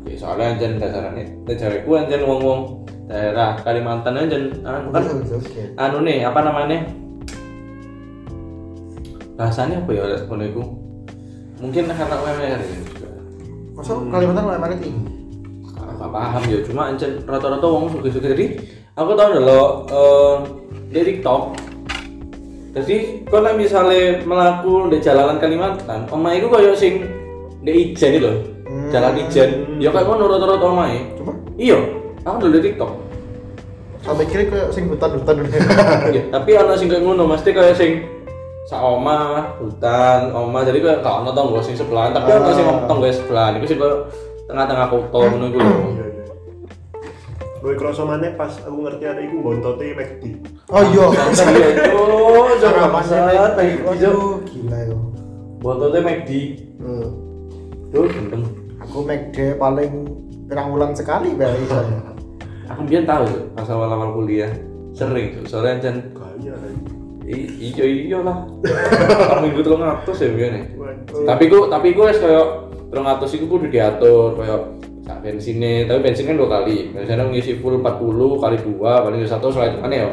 [0.01, 5.63] Oke, soalnya anjen dasarnya dasarku anjen wong-wong daerah Kalimantan anjen anu kan Oke.
[5.75, 6.79] anu nih apa namanya
[9.37, 10.63] bahasanya apa ya kalau itu
[11.61, 13.09] mungkin karena UMR ya juga
[13.77, 15.16] Masa Kalimantan mana tinggi?
[15.97, 16.59] Gak paham ya.
[16.63, 18.45] Cuma anjen rata-rata wong suka-suka jadi
[18.93, 20.35] aku tahu dulu eh
[20.93, 21.41] di TikTok.
[22.77, 26.93] Jadi kalau misalnya melaku di jalanan Kalimantan omah itu kayak sing
[27.65, 28.91] di Ijen itu loh Hmm.
[28.91, 29.49] jalan Ijen.
[29.79, 31.33] Ya kayak ngono rata-rata omah Cuma?
[31.55, 31.79] Iya.
[32.27, 32.91] Aku dulu di TikTok.
[34.03, 35.35] Sampai kira kayak sing hutan-hutan.
[36.13, 38.03] Iya, tapi ana sing kayak ngono, mesti kayak sing
[38.67, 43.07] sak omah, hutan, omah, jadi kayak gak ono tonggo sing sebelahan, tapi ono sing tonggo
[43.07, 44.11] sebelahan, iku sing kayak
[44.47, 45.71] tengah-tengah kota ngono iku lho.
[45.91, 46.25] Iya iya.
[47.57, 50.23] Gue kerasa maneh pas aku ngerti ada iku bontote McD.
[50.71, 51.05] Oh iya.
[51.11, 52.01] Iya itu,
[52.57, 54.13] jangan Harapannya masalah, baik itu.
[54.47, 54.97] Gila yo.
[55.57, 56.29] Botolnya McD,
[56.77, 57.07] Hmm.
[57.89, 58.43] tuh gendeng.
[58.77, 59.91] Aku McD paling
[60.47, 62.13] pirang bulan sekali bae saya.
[62.71, 64.51] Aku biar tahu tuh, pas awal-awal kuliah,
[64.93, 65.91] sering tuh, soalnya
[67.27, 68.47] I- iya iya lah.
[69.43, 70.65] Minggu telung atus ya biar nih.
[70.79, 71.27] Waduh.
[71.27, 72.23] tapi ku tapi ku wis
[72.87, 77.63] koyo 300 iku kudu diatur koyo sak bensinnya tapi bensin kan dua kali biasanya ngisi
[77.63, 80.09] full 40 kali dua paling ya satu soalnya mana ya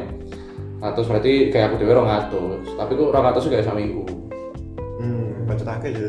[0.82, 4.04] 100 berarti kayak aku dewe 200 tapi ku 200 kayak seminggu
[4.94, 6.08] Hmm, baca akeh ya.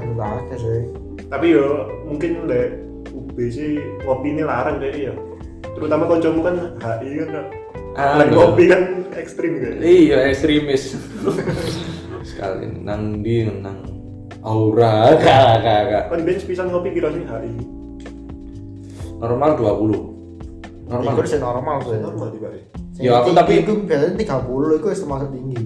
[0.00, 0.80] Aku banget sih.
[1.28, 2.72] Tapi yo mungkin le
[3.12, 5.12] UB sih ngopi ini larang deh ya.
[5.76, 7.44] Terutama koncomu kan HI kan.
[7.98, 8.32] Ah, iya.
[8.32, 8.82] ngopi kan
[9.18, 9.74] ekstrim kan.
[9.82, 10.94] iya ekstremis
[12.30, 13.99] sekali nang di nang
[14.40, 17.52] aura kakak kakak Kan bench pisan ngopi kira sih HI.
[19.16, 21.98] normal 20 normal Itu sih normal sih.
[21.98, 22.62] Normal tiba ya.
[22.90, 25.60] Sing Ya, aku tapi- itu biasanya 30 itu termasuk tinggi.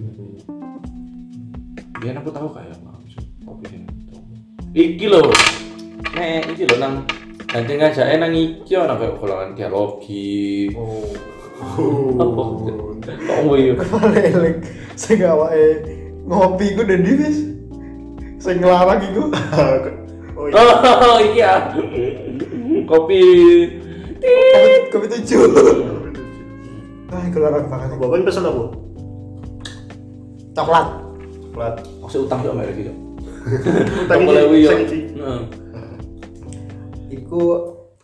[1.96, 2.76] biar aku tahu kayak
[3.40, 3.88] kopi sini
[4.74, 5.24] iki lho
[6.12, 7.00] nek iki lho nang
[7.46, 10.74] Ganti ngajake nang iki ana kayak golongan dialogi.
[10.74, 11.06] Oh.
[12.12, 12.42] Apa?
[13.06, 13.78] Kok ngoyo?
[14.10, 15.87] Lelek sing awake
[16.26, 17.53] ngopi ku dan wis
[18.44, 19.24] sing nglarang iku
[20.37, 20.61] oh iya.
[20.61, 21.54] Oh, iki ya.
[22.85, 23.22] Kopi.
[24.20, 25.40] kopi, kopi tujuh
[27.14, 28.64] ah iku larang banget Bapak pesen apa?
[30.54, 30.87] coklat
[31.54, 31.74] Plat.
[32.02, 32.90] Maksud utang kok merek iki.
[34.11, 35.00] Utang iki.
[35.14, 35.42] Heeh.
[37.14, 37.42] iku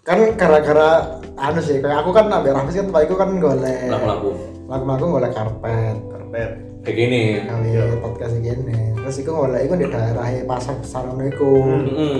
[0.06, 4.30] kan gara-gara anu sih kayak aku kan ambil Rafis kan Pak Iku kan golek laku-laku
[4.70, 6.50] lagu-lagu golek karpet karpet
[6.84, 7.22] kayak gini.
[7.44, 8.96] Gawe podcast gini.
[8.96, 11.52] Terus iku golek iku di daerah pasar besar ngono iku.
[11.56, 12.16] Mm-mm.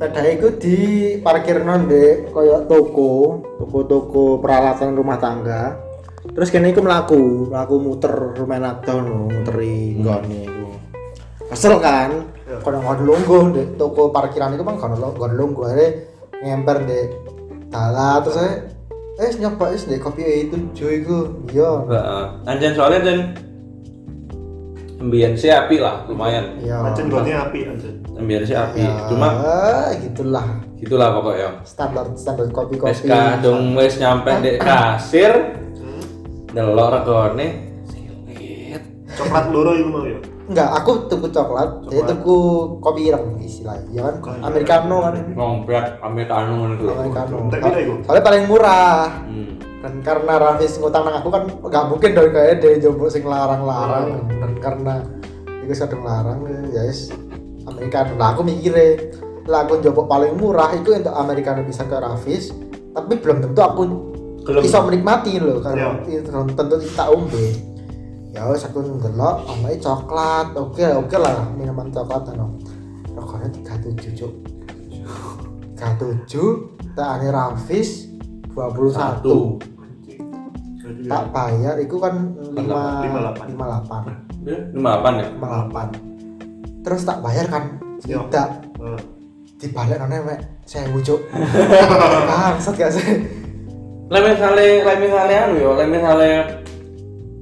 [0.00, 0.76] sepeda iku di
[1.20, 5.76] parkir di koyo toko toko-toko peralatan rumah tangga.
[6.24, 10.66] Terus kene iku melaku melaku muter adon lho, muteri nggone iku.
[11.52, 12.32] Kesel kan?
[12.48, 12.64] Ya.
[12.64, 15.68] kalau nggak lungguh di toko parkiran itu kan kalau nggak lungguh.
[15.68, 15.88] Ada
[16.40, 17.00] ngemper di
[17.68, 18.52] dalah terus saya
[19.20, 22.24] eh nyoba es di kopi itu cuy iku iya Heeh.
[22.46, 23.18] Anjen soalnya dan
[24.96, 26.60] Ambian sih api lah, lumayan.
[26.60, 27.64] iya Ancen gone api.
[28.16, 28.84] Ambian sih api.
[28.84, 29.28] Ya, Cuma
[29.96, 30.44] gitulah
[30.76, 31.48] gitulah pokoknya.
[31.64, 36.04] standar standar kopi kopi kadung wes nyampe di kasir, Hmm.
[36.52, 37.48] delok regone.
[39.10, 40.20] Coklat loro iku mau ya.
[40.50, 42.10] Enggak aku tuku coklat jadi Coklat.
[42.12, 42.36] tuku
[42.78, 44.38] kopi ireng istilahnya ya kan Bukan.
[44.42, 46.86] americano kan Ngompet americano ngono iku.
[46.90, 47.36] americano
[48.02, 49.50] soalnya paling murah Hmm.
[49.80, 54.26] dan karena Rafis ngutang nang aku kan nggak mungkin dong kayak dia jomblo sing larang-larang
[54.28, 54.94] dan karena
[55.62, 57.14] itu sedang larang ya yes
[57.62, 58.98] Americano lah aku mikirnya
[59.46, 62.50] lah aku jomblo paling murah itu untuk Americano bisa ke Rafis
[62.90, 63.82] tapi belum tentu aku
[64.58, 66.18] bisa menikmati loh karena Iya.
[66.18, 67.54] itu belum tentu tak umbe
[68.30, 70.54] ya wes aku ngelok omai coklat.
[70.54, 72.54] Oke oke lah minuman coklat ano
[73.14, 74.32] rokoknya tiga tujuh cuk.
[75.74, 76.48] tiga tujuh
[76.94, 78.06] tak ane Rafis
[78.50, 79.58] dua puluh satu.
[81.06, 83.44] Tak bayar itu kan lima Lima delapan.
[83.46, 84.02] lima delapan.
[84.74, 85.26] Lima apa ya?
[85.30, 85.86] lima delapan.
[86.80, 87.64] Terus tak bayar kan?
[88.02, 88.26] Iya.
[88.26, 88.48] tidak.
[89.60, 91.20] Dibalik nona mek saya wujud
[92.32, 93.28] bangsat gak sih?
[94.08, 96.59] Lah misalnya, lah misalnya anu yo, lah misalnya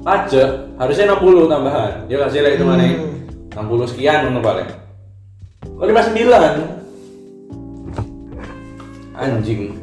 [0.08, 1.92] pajak harusnya 60 tambahan.
[2.08, 2.84] Ya nggak sih lah itu mana?
[2.88, 3.68] Hmm.
[3.68, 4.68] 60 sekian ngono paling.
[5.76, 6.16] Oh 59.
[9.18, 9.74] Anjing.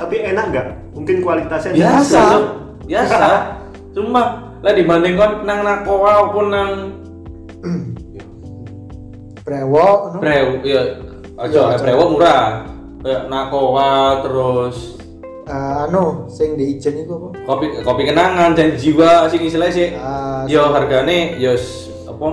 [0.00, 0.66] Tapi enak nggak?
[0.96, 2.24] Mungkin kualitasnya Biasa.
[2.88, 3.28] Biasa.
[3.92, 6.70] Cuma lah dibanding kon nang nakoa maupun nang
[9.46, 10.18] brewok no?
[10.24, 11.04] Brew, ya
[11.36, 12.64] aja Iya, Brewo murah.
[13.04, 14.95] Kayak nakoa terus
[15.46, 17.38] Eh, anu sing di ijen itu apa?
[17.46, 19.88] Kopi kopi kenangan dan jiwa sing istilahnya sih.
[19.94, 21.54] Ah, yo hargane yo
[22.10, 22.26] apa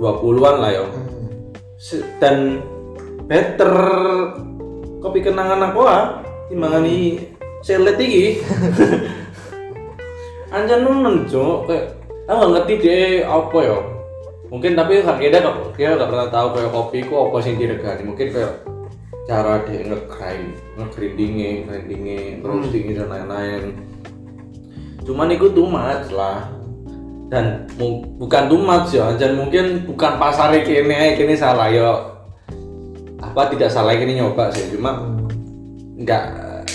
[0.00, 0.84] 20-an lah yo.
[0.88, 1.52] Hmm.
[2.16, 2.64] Dan
[3.28, 3.72] better
[5.04, 7.28] kopi kenangan aku ah timbangani
[7.60, 8.40] selet iki.
[10.56, 13.78] Anjan nemen cok kayak aku nggak ngerti deh apa ya
[14.48, 18.08] mungkin tapi gak kira gak gak pernah tahu kayak kopi ku apa sih diregani.
[18.08, 18.73] Mungkin kayak
[19.24, 23.62] cara dia nge-grind nge-grindingnya grindingnya roastingnya dan lain-lain.
[25.04, 26.48] Cuman itu too much lah.
[27.32, 32.14] Dan mu- bukan too much ya dan mungkin bukan pasarnya kini kini salah ya.
[33.24, 35.08] Apa tidak salah kini nyoba sih cuma
[35.96, 36.24] nggak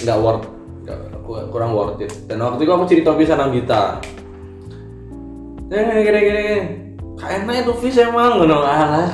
[0.03, 0.45] nggak worth
[1.53, 2.09] kurang worth it.
[2.25, 4.01] Dan waktu itu aku cerita bisa nang Gita.
[5.69, 6.45] Eh gini gini
[7.19, 9.11] kayaknya itu fish emang ngono alah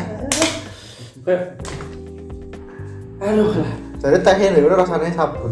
[3.25, 3.71] aduh lah.
[3.97, 5.51] Jadi tehnya itu rasanya sabun.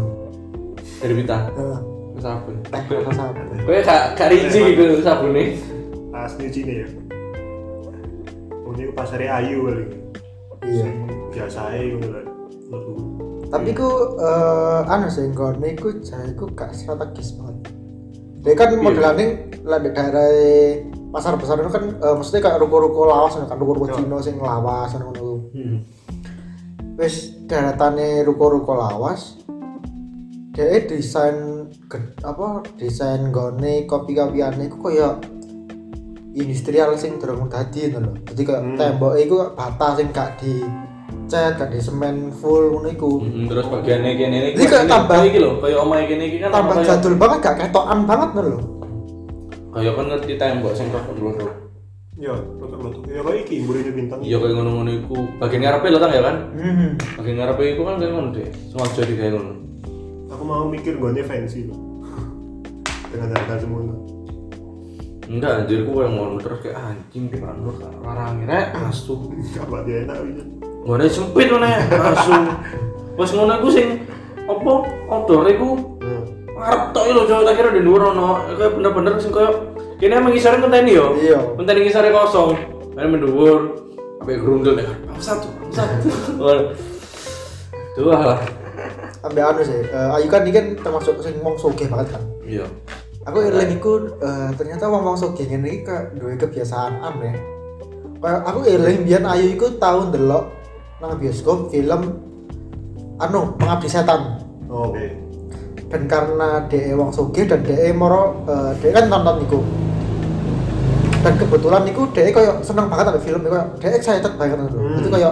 [1.02, 1.78] Dari Bita Eh,
[2.22, 2.54] sabun.
[2.62, 3.46] Teh rasa sabun.
[3.66, 5.58] Gue kak kak Rinci gitu sabun nih
[6.14, 6.88] pas nyuci nih ya.
[8.74, 9.84] Ini pasarnya ayu kali.
[10.66, 10.86] iya.
[11.30, 12.08] Biasa aja gitu
[13.44, 13.86] tapi ku
[14.18, 17.70] eh, anu sih nggone ku jare ku gak strategis banget.
[18.42, 20.26] Dia kan modelannya lah di daerah
[21.14, 23.94] pasar besar itu kan eh, maksudnya kayak ruko-ruko lawas kan ruko-ruko Iya.
[24.02, 25.54] Cina sing lawas ngono.
[25.54, 25.86] Hmm.
[26.94, 29.36] wis daratane ruko-ruko lawas
[30.50, 31.66] dia desain
[32.22, 35.18] apa desain gone kopi-kopiane iku koyo
[36.32, 38.12] industrial sing durung dadi ngono lho.
[38.26, 38.74] Jadi kayak Hmm.
[38.74, 40.66] tembok iku bata sing gak di
[41.26, 43.18] cat, gak di semen full ngono iku.
[43.18, 46.50] Mm, terus bagiannya gini ini Jadi kayak tambah- iki loh kayak omah gini iki kan
[46.50, 48.58] Tambah kayak- jadul banget gak ketokan banget lho.
[49.74, 51.02] kayak kan ngerti tembok sing kok
[52.14, 53.02] dulu Ya, lotok-lotok.
[53.06, 54.18] Ya kayak iki mburi bintang.
[54.22, 56.90] iya kayak ngono-ngono iku bagian ngarepe lo kan ya kan Hmm.
[57.18, 59.52] bagian ngarepe iku kan kayak ngono deh sengaja kayak ngono
[60.30, 61.78] Aku mau mikir gue fancy loh.
[63.08, 63.82] Dengan harga semua.
[65.24, 67.72] enggak anjir ku kayak ngono terus kayak anjing di mana
[68.04, 69.14] larang rek asu
[69.56, 70.42] Apa dia enak gitu.
[70.84, 72.32] ngono sempit ngono asu
[73.16, 73.88] pas ngono iku sing
[74.44, 74.70] apa
[75.08, 75.68] outdoor iku
[76.04, 76.20] Nah,
[76.60, 80.32] ngarep tok lho coba tak kira di luar ono kayak bener-bener sing kayak kene emang
[80.34, 81.38] ngisore ngenteni yo Iya.
[81.56, 82.50] ngenteni ngisore kosong
[82.94, 83.58] kan mendhuwur
[84.20, 85.88] sampai grundel ya bangsat bangsat
[87.94, 88.42] Tuh lah.
[89.22, 89.86] Ambil anu sih.
[89.86, 92.22] eh, Ayu kan ini kan termasuk sing wong sugih banget kan.
[92.42, 92.66] Iya.
[93.22, 97.38] Aku eling iku eh, ternyata wong wong ngene iki kayak duwe kebiasaan aneh.
[98.18, 100.50] Kayak aku eling biyen Ayu iku tau ndelok
[100.98, 102.18] nang bioskop film
[103.22, 104.42] anu Pengabdi Setan.
[104.66, 105.23] Oke.
[105.94, 109.62] Dan karena DE wong sugih dan DE moro eh, DE kan nonton niku.
[111.22, 114.98] Dan kebetulan niku DE koyo seneng banget sama film koyo DE excited banget lho Hmm.
[114.98, 115.30] itu koyo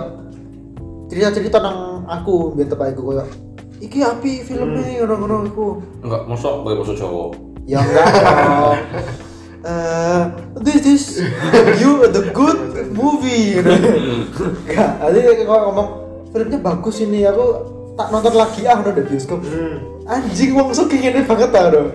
[1.11, 3.27] cerita-cerita nang aku biar tepak iku koyo
[3.77, 5.67] iki api filmnya ngono-ngono iku.
[6.01, 7.25] Enggak, mosok kowe basa Jawa.
[7.67, 8.07] ya enggak
[9.63, 10.23] Eh,
[10.59, 11.03] this is
[11.79, 12.59] you the good
[12.91, 13.63] movie.
[14.67, 15.89] Enggak tadi kalau ngomong
[16.31, 17.47] filmnya bagus ini aku
[17.95, 19.39] tak nonton lagi ah udah di bioskop.
[19.47, 19.92] Hmm.
[20.07, 21.91] Anjing wong suki ini banget tau dong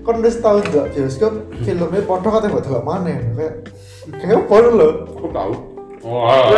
[0.00, 3.54] kon udah setahun gak bioskop filmnya podo katanya buat gak mana kayak
[4.16, 5.52] kayak apa loh Aku tahu.
[6.00, 6.48] Wah.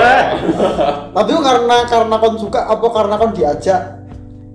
[1.11, 3.83] tapi karena karena kon suka apa karena kon diajak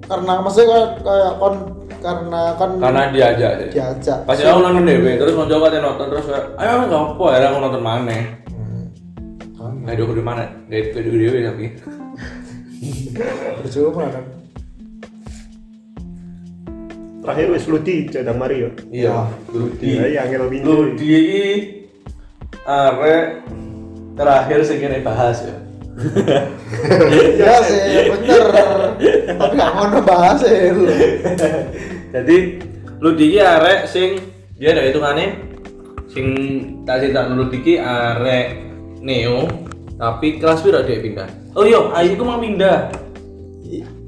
[0.08, 1.56] karena maksudnya kayak, kayak kon
[2.00, 3.70] karena kon Karena diajak sih.
[3.76, 7.48] diajak Pas aku nonton dewe, terus konco katanya nonton terus kayak, ayo enggak apa, akhirnya
[7.52, 8.18] aku nonton mana?
[8.48, 8.84] Hmm.
[9.84, 10.44] Nggak ada di mana?
[10.72, 11.66] Dari video dewe tapi.
[13.58, 14.37] bercuma kan
[17.28, 18.72] Terakhir wis Ludi cadang Mario.
[18.88, 20.00] Iya, Ludi.
[20.00, 20.72] Iya, yang angel pintu.
[20.72, 21.48] Ludi ini
[22.64, 23.44] arek
[24.16, 25.58] terakhir sing kene bahas ya.
[27.42, 28.44] ya sih bener
[29.34, 30.86] tapi gak ngono bahas ya lu
[32.14, 32.38] Jadi
[33.04, 34.24] Ludi iki arek sing
[34.56, 35.42] dia ada hitungane
[36.08, 36.32] sing
[36.88, 38.56] tak cerita Ludi iki arek
[39.04, 39.52] Neo
[40.00, 41.28] tapi kelas piro dia pindah.
[41.60, 42.88] Oh iya, Ayu ku mau pindah.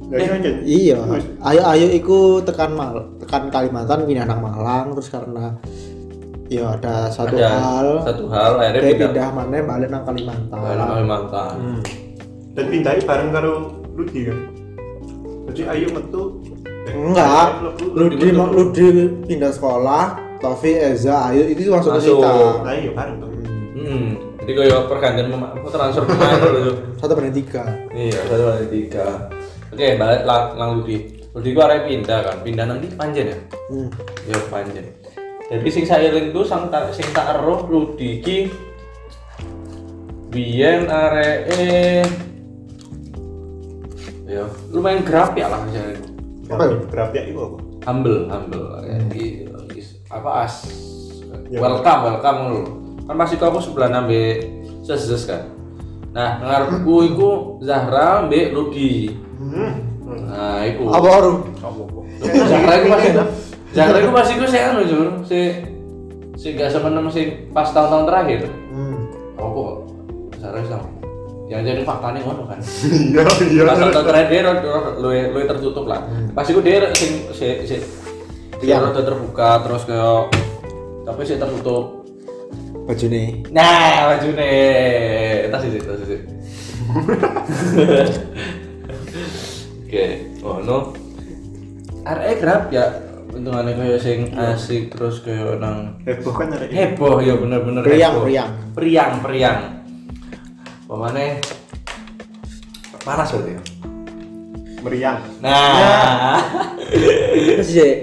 [0.09, 0.49] Gak aja.
[0.59, 0.97] iya
[1.43, 5.53] ayo ayo iku tekan mal tekan Kalimantan pindah nang Malang terus karena
[6.47, 9.07] ya ada satu Ada hal satu hal akhirnya pindah.
[9.07, 11.53] pindah mana balik nang Kalimantan Balik nang Kalimantan.
[11.55, 11.79] Hmm.
[12.49, 13.53] Dan pindahnya bareng karo
[13.93, 14.37] Ludi kan.
[15.47, 16.21] Jadi ayo metu.
[16.81, 17.47] eh, enggak
[17.93, 18.27] Ludi.
[18.33, 18.87] Ludi
[19.25, 20.03] pindah sekolah
[20.39, 22.31] Taufik Eza Ayu itu langsung ke kita
[22.65, 23.29] Ayo bareng tuh.
[23.77, 24.09] Hmm.
[24.39, 26.71] Jadi kayak pergantian apa, transfer pemain dulu.
[26.97, 27.61] satu banding tiga
[27.93, 29.07] Iya, satu kali tiga.
[29.69, 30.97] Oke, balik lang, lang Ludi.
[31.29, 33.37] Ludi gua arek pindah kan, pindah nanti Panjen ya.
[33.69, 33.87] hmm.
[34.25, 34.85] Ya Panjen.
[35.47, 38.37] Jadi sing saya eling tuh sang tak sing tak eruh Ludi ki
[40.29, 42.05] biyen arek eh
[44.29, 45.97] ya lumayan grab ya lah jadi
[46.45, 46.77] Apa ya?
[46.85, 47.57] Berapa ya itu apa?
[47.81, 48.65] humble humble
[49.73, 50.69] is- apa as
[51.49, 51.57] Ya.
[51.57, 52.61] welcome welcome lu
[53.09, 54.37] kan pasti kau aku sebelah nambe
[54.85, 55.49] seses kan
[56.11, 57.29] nah ngarepku iku
[57.59, 59.28] Zahra mbek Ludi Hmm.
[59.39, 60.83] Nah iku.
[60.91, 61.33] Apa baru
[62.19, 63.09] Zahra iku pasti
[63.71, 65.07] Zahra iku pasti iku sih anu Jur.
[65.23, 65.39] Si
[66.35, 68.41] si gak semenem sing pas tahun-tahun terakhir.
[68.71, 69.07] Hmm.
[69.39, 69.75] apa kok?
[70.39, 70.87] Zahra sama
[71.49, 72.59] yang jadi faktanya ngono kan.
[72.61, 73.63] Iya, iya.
[73.65, 74.41] pas tahun terakhir dia
[75.01, 76.05] lu lu tertutup lah.
[76.35, 77.75] Pas itu dia sing si si
[78.59, 78.91] dia Iya.
[78.91, 80.29] rada terbuka terus kayak
[81.07, 82.03] tapi sih tertutup.
[82.89, 86.21] Baju nih nah baju nih tas sih tas sih
[90.49, 90.77] oke oh no
[92.09, 92.85] RE grab ya
[93.29, 96.65] untungannya kayak sing asik terus kayak nang Heboh kan ada.
[96.65, 98.25] heboh ya bener-bener Periang, heboh.
[98.25, 98.49] periang.
[98.73, 99.59] periang periang
[100.89, 101.37] pemane
[103.05, 103.61] panas berarti ya
[104.79, 105.19] Meriang.
[105.43, 106.39] nah
[106.89, 108.01] terus sih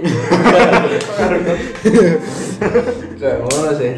[3.19, 3.93] kayak ngono sih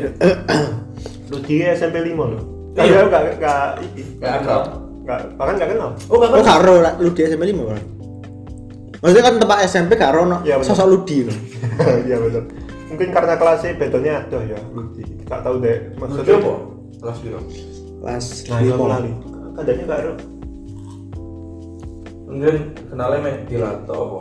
[1.29, 2.41] Ludi SMP 5 loh.
[2.73, 3.85] Tapi aku gak gak.
[4.17, 4.65] Gak akrab.
[5.05, 5.91] Gak bahkan gak kenal.
[6.09, 7.98] oh gak oh karo lah Ludi SMP lima kan
[8.99, 10.67] maksudnya kan tempat SMP karo no Iya, bener.
[10.67, 11.19] sosok Ludi
[12.09, 12.45] Iya betul.
[12.89, 15.05] Mungkin karena kelasnya bedanya ada ya Ludi.
[15.23, 15.79] Gak tahu deh.
[15.95, 16.53] maksudnya apa
[16.99, 17.39] kelas biru
[17.99, 19.13] kelas Nah, itu lali.
[19.55, 20.13] Kadangnya gak ada.
[22.25, 22.55] mungkin
[22.87, 24.21] kenalnya mek Dilato apa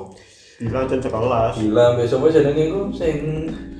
[0.58, 1.54] Bilang aja kelas.
[1.56, 3.18] gila besok aja jenenge iku sing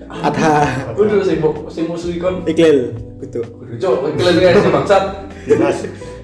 [0.04, 4.74] ada kudu sing sing musuh ikon Iqlil gitu kudu cok iklan kan sing
[5.48, 5.78] Dimas.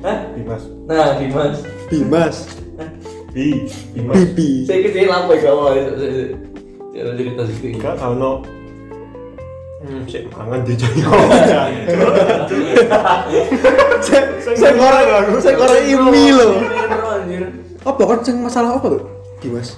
[0.04, 0.64] hah Dimas.
[0.84, 1.56] nah Dimas.
[1.88, 2.36] Dimas.
[3.34, 5.74] Bibi saya kira apa ya kalau
[6.94, 8.32] ya cerita sih Enggak kalau no.
[9.84, 10.32] Hmm, cek.
[10.32, 11.02] Mangan di jadi.
[14.48, 15.06] saya korek
[15.44, 16.62] saya korek ini loh.
[17.20, 17.44] Anjir.
[17.84, 19.04] Apa kan sing masalah apa tuh
[19.44, 19.76] Dimas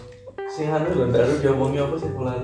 [0.56, 2.38] sing anu lho ndak ada diomongin apa sih mulai?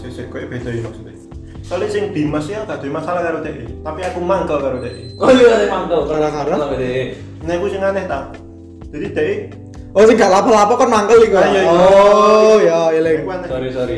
[0.00, 1.14] Sik sik koyo beda ya maksudnya.
[1.62, 5.14] Soalnya sing Dimas ya gak masalah karo DE, tapi aku mangkel karo DE.
[5.18, 6.54] oh iya Karena-karena?
[6.62, 8.45] Kenapa deh Nah, aku sing aneh tak.
[8.96, 9.30] Jadi DE
[9.92, 11.68] oh sing gak lapo-lapo kan mangkel iku Ah, iya, iya.
[11.68, 13.96] oh ya DE eling sorry sorry.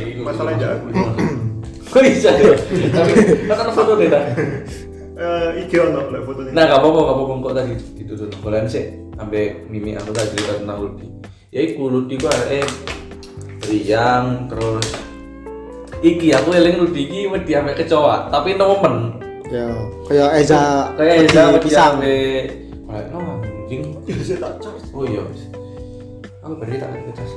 [0.59, 0.79] jangan.
[0.93, 1.15] iku-
[1.89, 2.53] kok bisa ya?
[2.93, 3.11] Tapi
[3.49, 4.25] kan foto deh dah
[5.19, 6.51] Eh, IG ono lek fotonya.
[6.53, 7.33] nah gak apa-apa gak apa-apa.
[7.41, 8.27] Kok tadi itu tuh
[8.69, 8.85] sih.
[9.13, 11.07] Sampai mimi aku tadi cerita tentang Ludi.
[11.49, 12.63] Ya iku Ludi ku eh
[13.65, 14.87] riang terus
[16.01, 18.95] iki aku eling Ludi iki wedi sampe kecoa tapi momen.
[19.49, 19.67] Ya
[20.07, 20.63] kayak Eza
[20.95, 21.71] kayak Eza wedi
[22.87, 24.83] kayak no anjing Ya, saya tak cas.
[24.97, 25.21] oh iya.
[26.41, 27.33] Aku beri tak ke tas.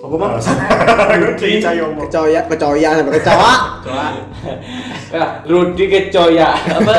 [0.00, 0.26] Apa?
[1.36, 2.08] Percaya omong.
[2.08, 3.54] Kecoya, kecoya, sampai kecoa.
[5.12, 6.48] Ya, Rudi kecoya.
[6.56, 6.94] Apa?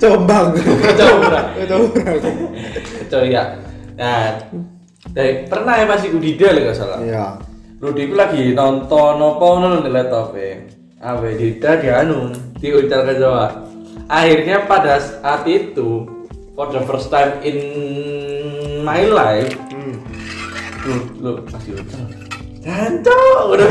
[0.00, 0.46] Combang.
[0.56, 1.40] Kecoya.
[1.68, 2.16] Combang.
[3.04, 3.42] Kecoya.
[4.00, 4.40] Nah,
[5.12, 6.98] dari pernah ya masih Udida lah nggak salah.
[7.04, 7.26] Iya.
[7.76, 10.72] Rudi ku lagi nonton apa ngono di laptop e.
[10.96, 13.52] Awe Dida di anu di ujar ke Jawa.
[14.08, 16.15] Akhirnya pada saat itu
[16.56, 17.56] for the first time in
[18.82, 19.96] my life Hmm.
[20.86, 22.00] lu lu masih ujar.
[22.64, 23.68] Jancok udah.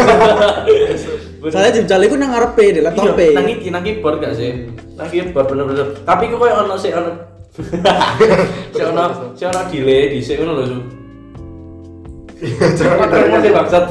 [1.52, 4.72] Soalnya jejal iku nang ngarepe di laptop Iya, nang iki nang keyboard gak sih?
[4.96, 6.00] Nang keyboard bener-bener.
[6.04, 7.12] Tapi kok koyo ono sih ono.
[8.76, 9.04] Si ono
[9.36, 10.64] si ono delay dhisik ngono lho.
[10.64, 10.78] Su.
[12.76, 13.86] Jangan Terus sih bangsat.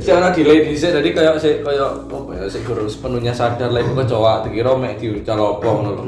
[0.00, 3.80] Si ono delay dhisik jadi kayak si kayak apa ya si guru sepenuhnya sadar lah
[3.80, 6.02] iku kecoa dikira mek diucal apa ngono lho.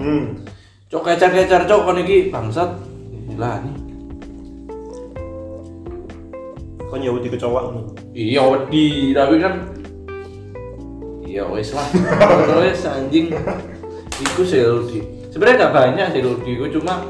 [0.97, 2.73] Cok kecer-kecer cok kon iki bangsat.
[3.37, 3.77] Lah nih.
[6.89, 7.85] Kok nyawuti kecoa nih.
[8.17, 9.77] Iya wedi, tapi kan
[11.29, 11.85] Iya wes lah.
[12.65, 13.29] Wes anjing.
[14.25, 15.05] Iku sih Rudi.
[15.29, 17.05] Sebenarnya gak banyak sih Rudi, iku cuma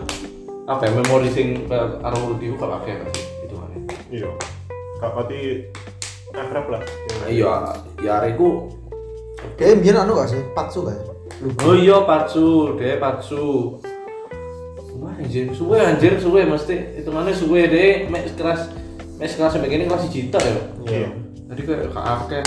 [0.67, 3.71] apa ya memori sing karo Rudi iku gak pakai sih itu kan.
[4.11, 4.29] Iya.
[4.99, 5.63] Kak pati
[6.35, 6.83] akrab lah.
[7.31, 7.71] Iya,
[8.03, 8.67] ya areku
[9.55, 10.43] Kayak biar anu gak sih?
[10.59, 11.16] Patsu gak?
[11.45, 13.77] Oh iya Patsu, deh Patsu.
[14.97, 18.73] Wah anjir, suwe anjir, suwe mesti hitungannya suwe deh, mek keras,
[19.21, 20.57] mek keras sampai gini kelas cita ya.
[20.89, 21.09] Iya.
[21.53, 22.45] Jadi kayak kak akeh.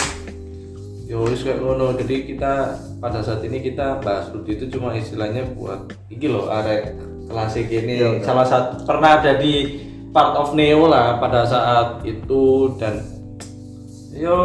[1.05, 1.93] Yo wis kayak ngono.
[2.01, 6.97] Jadi kita pada saat ini kita bahas Rudi itu cuma istilahnya buat iki loh arek
[7.29, 13.05] klasik ini salah satu pernah ada di part of Neo lah pada saat itu dan
[14.17, 14.35] yo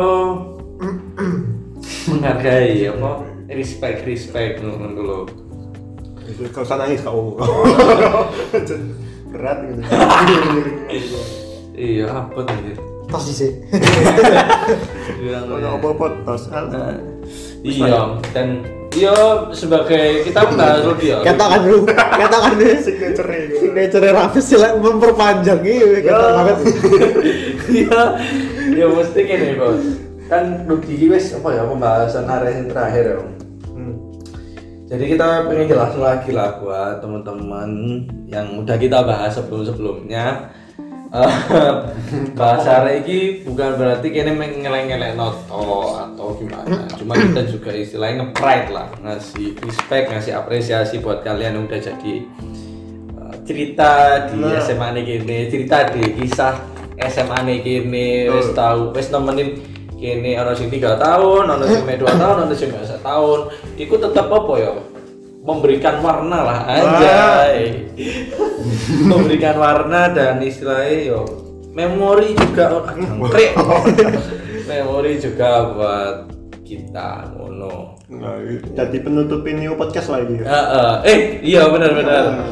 [2.13, 5.29] menghargai apa respect respect dulu.
[6.25, 7.37] Itu kau usah nangis kau.
[9.35, 9.83] Berat gitu.
[11.75, 12.57] Iya apa tuh
[13.11, 13.51] Tas di sih.
[15.21, 16.49] Bilang Kalau apa-apa tos.
[16.49, 16.97] Nah,
[17.61, 18.65] iya dan
[18.95, 19.13] iya
[19.53, 21.19] sebagai kita membahas Rudi ya.
[21.21, 22.79] Katakan dulu, katakan dulu.
[22.79, 23.55] Signature gitu.
[23.69, 26.59] Signature Rafis sih lah memperpanjang iya kata banget.
[27.69, 28.01] Iya,
[28.73, 29.83] ya mesti gini bos.
[30.31, 33.21] Kan ini wes apa ya pembahasan area yang terakhir ya.
[34.95, 37.71] Jadi kita pengen jelasin lagi lah buat teman-teman
[38.31, 40.55] yang udah kita bahas sebelum-sebelumnya.
[41.11, 41.35] Eh,
[42.39, 46.87] bahasa ini bukan berarti kini mengeleng-eleng noto atau gimana.
[46.95, 52.15] Cuma kita juga istilahnya nge-pride lah, ngasih respect, ngasih apresiasi buat kalian yang udah jadi
[53.19, 53.91] eh, cerita
[54.31, 54.63] di Nah.
[54.63, 56.55] SMA gini, cerita di kisah
[57.03, 59.74] SMA gini, wes tahu, wes nemenin
[60.05, 63.41] kini orang sing tiga tahun, orang sing dua tahun, orang sing satu tahun,
[63.81, 64.73] itu tetap apa ya?
[65.45, 67.89] Memberikan warna lah, anjay.
[69.01, 71.21] Memberikan warna dan istilahnya yo
[71.73, 73.53] memori juga jangkrik.
[74.69, 76.17] memori juga buat
[76.65, 78.01] kita ngono.
[78.09, 78.41] Nah,
[78.73, 80.41] jadi penutupin new podcast lagi.
[80.49, 81.05] Ah.
[81.05, 82.45] eh iya benar-benar.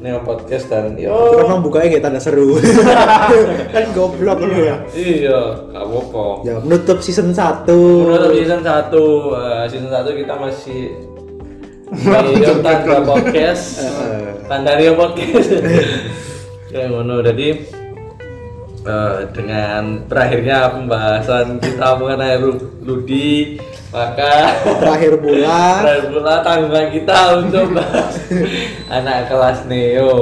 [0.00, 1.12] Neo podcast dan yo
[1.44, 2.56] Memang bukanya kayak tanda seru.
[3.76, 4.80] kan goblok lu ya.
[4.96, 6.24] iya gak apa-apa.
[6.48, 7.68] Ya menutup season 1.
[7.68, 10.80] Menurut season 1, eh, season 1 kita masih
[11.90, 13.82] Rio tanda podcast
[14.46, 15.48] Tanda Rio podcast
[16.74, 17.66] Ya ngono, jadi
[18.86, 22.36] eh, Dengan berakhirnya pembahasan kita mengenai
[22.84, 23.60] Rudi
[23.90, 25.80] Maka Terakhir bulan.
[25.84, 28.14] Terakhir pula tanggungan kita untuk bahas
[28.86, 30.14] anak kelas Neo.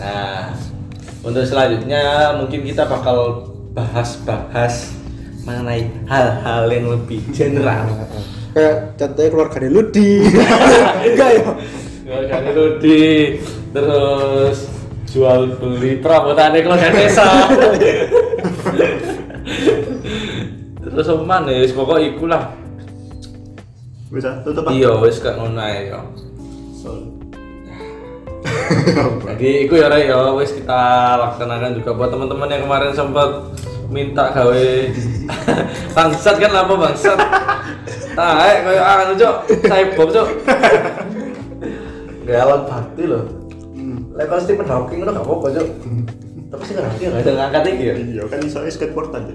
[0.00, 0.56] Nah,
[1.20, 3.46] untuk selanjutnya mungkin kita bakal
[3.76, 4.90] bahas-bahas
[5.44, 7.88] mengenai hal-hal yang lebih general.
[8.52, 10.12] Kayak contohnya keluarga Ludi.
[11.08, 11.44] Enggak ya?
[12.02, 13.10] Keluarga Rudi,
[13.72, 14.58] terus
[15.12, 17.24] jual beli perabotan keluarga desa.
[20.82, 22.52] terus apa mana ya, pokoknya iku lah.
[24.12, 24.72] Bisa tutup ah.
[24.72, 26.00] Iya, wis gak ngono ae ya.
[29.32, 30.82] Jadi itu ya ya wis kita
[31.20, 33.28] laksanakan juga buat teman-teman yang kemarin sempat
[33.92, 34.68] minta gawe
[35.96, 37.18] bangsat kan apa bangsat
[38.16, 39.36] taek kayak anu cok
[39.68, 40.28] saya bob cok
[42.24, 43.41] gak alat bakti loh
[44.12, 45.68] Lek kalau Stephen Hawking itu gak apa-apa cok
[46.52, 49.32] tapi sih Hawking gak ada ngangkat iki ya Iya kan iso skateboard aja.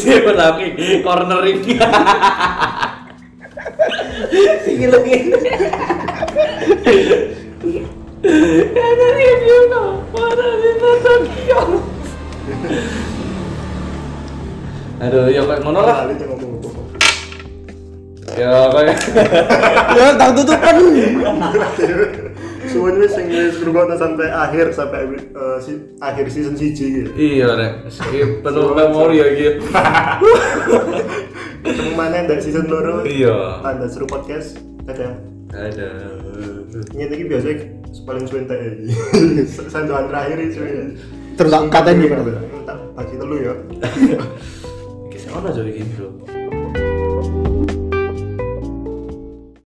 [0.00, 1.60] Stephen Hawking cornering
[4.64, 5.16] Sing lagi
[8.72, 11.60] Ada review no, mana di Tokyo.
[15.00, 16.04] Aduh, ya kayak ngono lah.
[18.38, 18.96] Ya kayak
[19.98, 20.74] Ya tak tutupan.
[22.70, 27.10] Suwun wis sing wis ngrungokno sampai akhir sampai eh, si- akhir season 1 gitu.
[27.18, 27.90] iya rek.
[27.90, 29.46] Iki penuh memori ya iki.
[31.60, 33.02] Ketemu mana dari season loro?
[33.02, 33.58] Iya.
[33.60, 34.56] Tanda seru podcast.
[34.86, 35.18] Ada.
[35.50, 35.88] Ada.
[36.94, 37.46] Ini iki biasa
[38.06, 38.94] paling suwe entek iki.
[39.66, 40.58] Sanduan terakhir iki.
[41.34, 42.38] Terus tak katain gimana?
[42.62, 43.54] Tak bagi telu ya.
[45.18, 46.08] Sing ono jadi iki, Bro.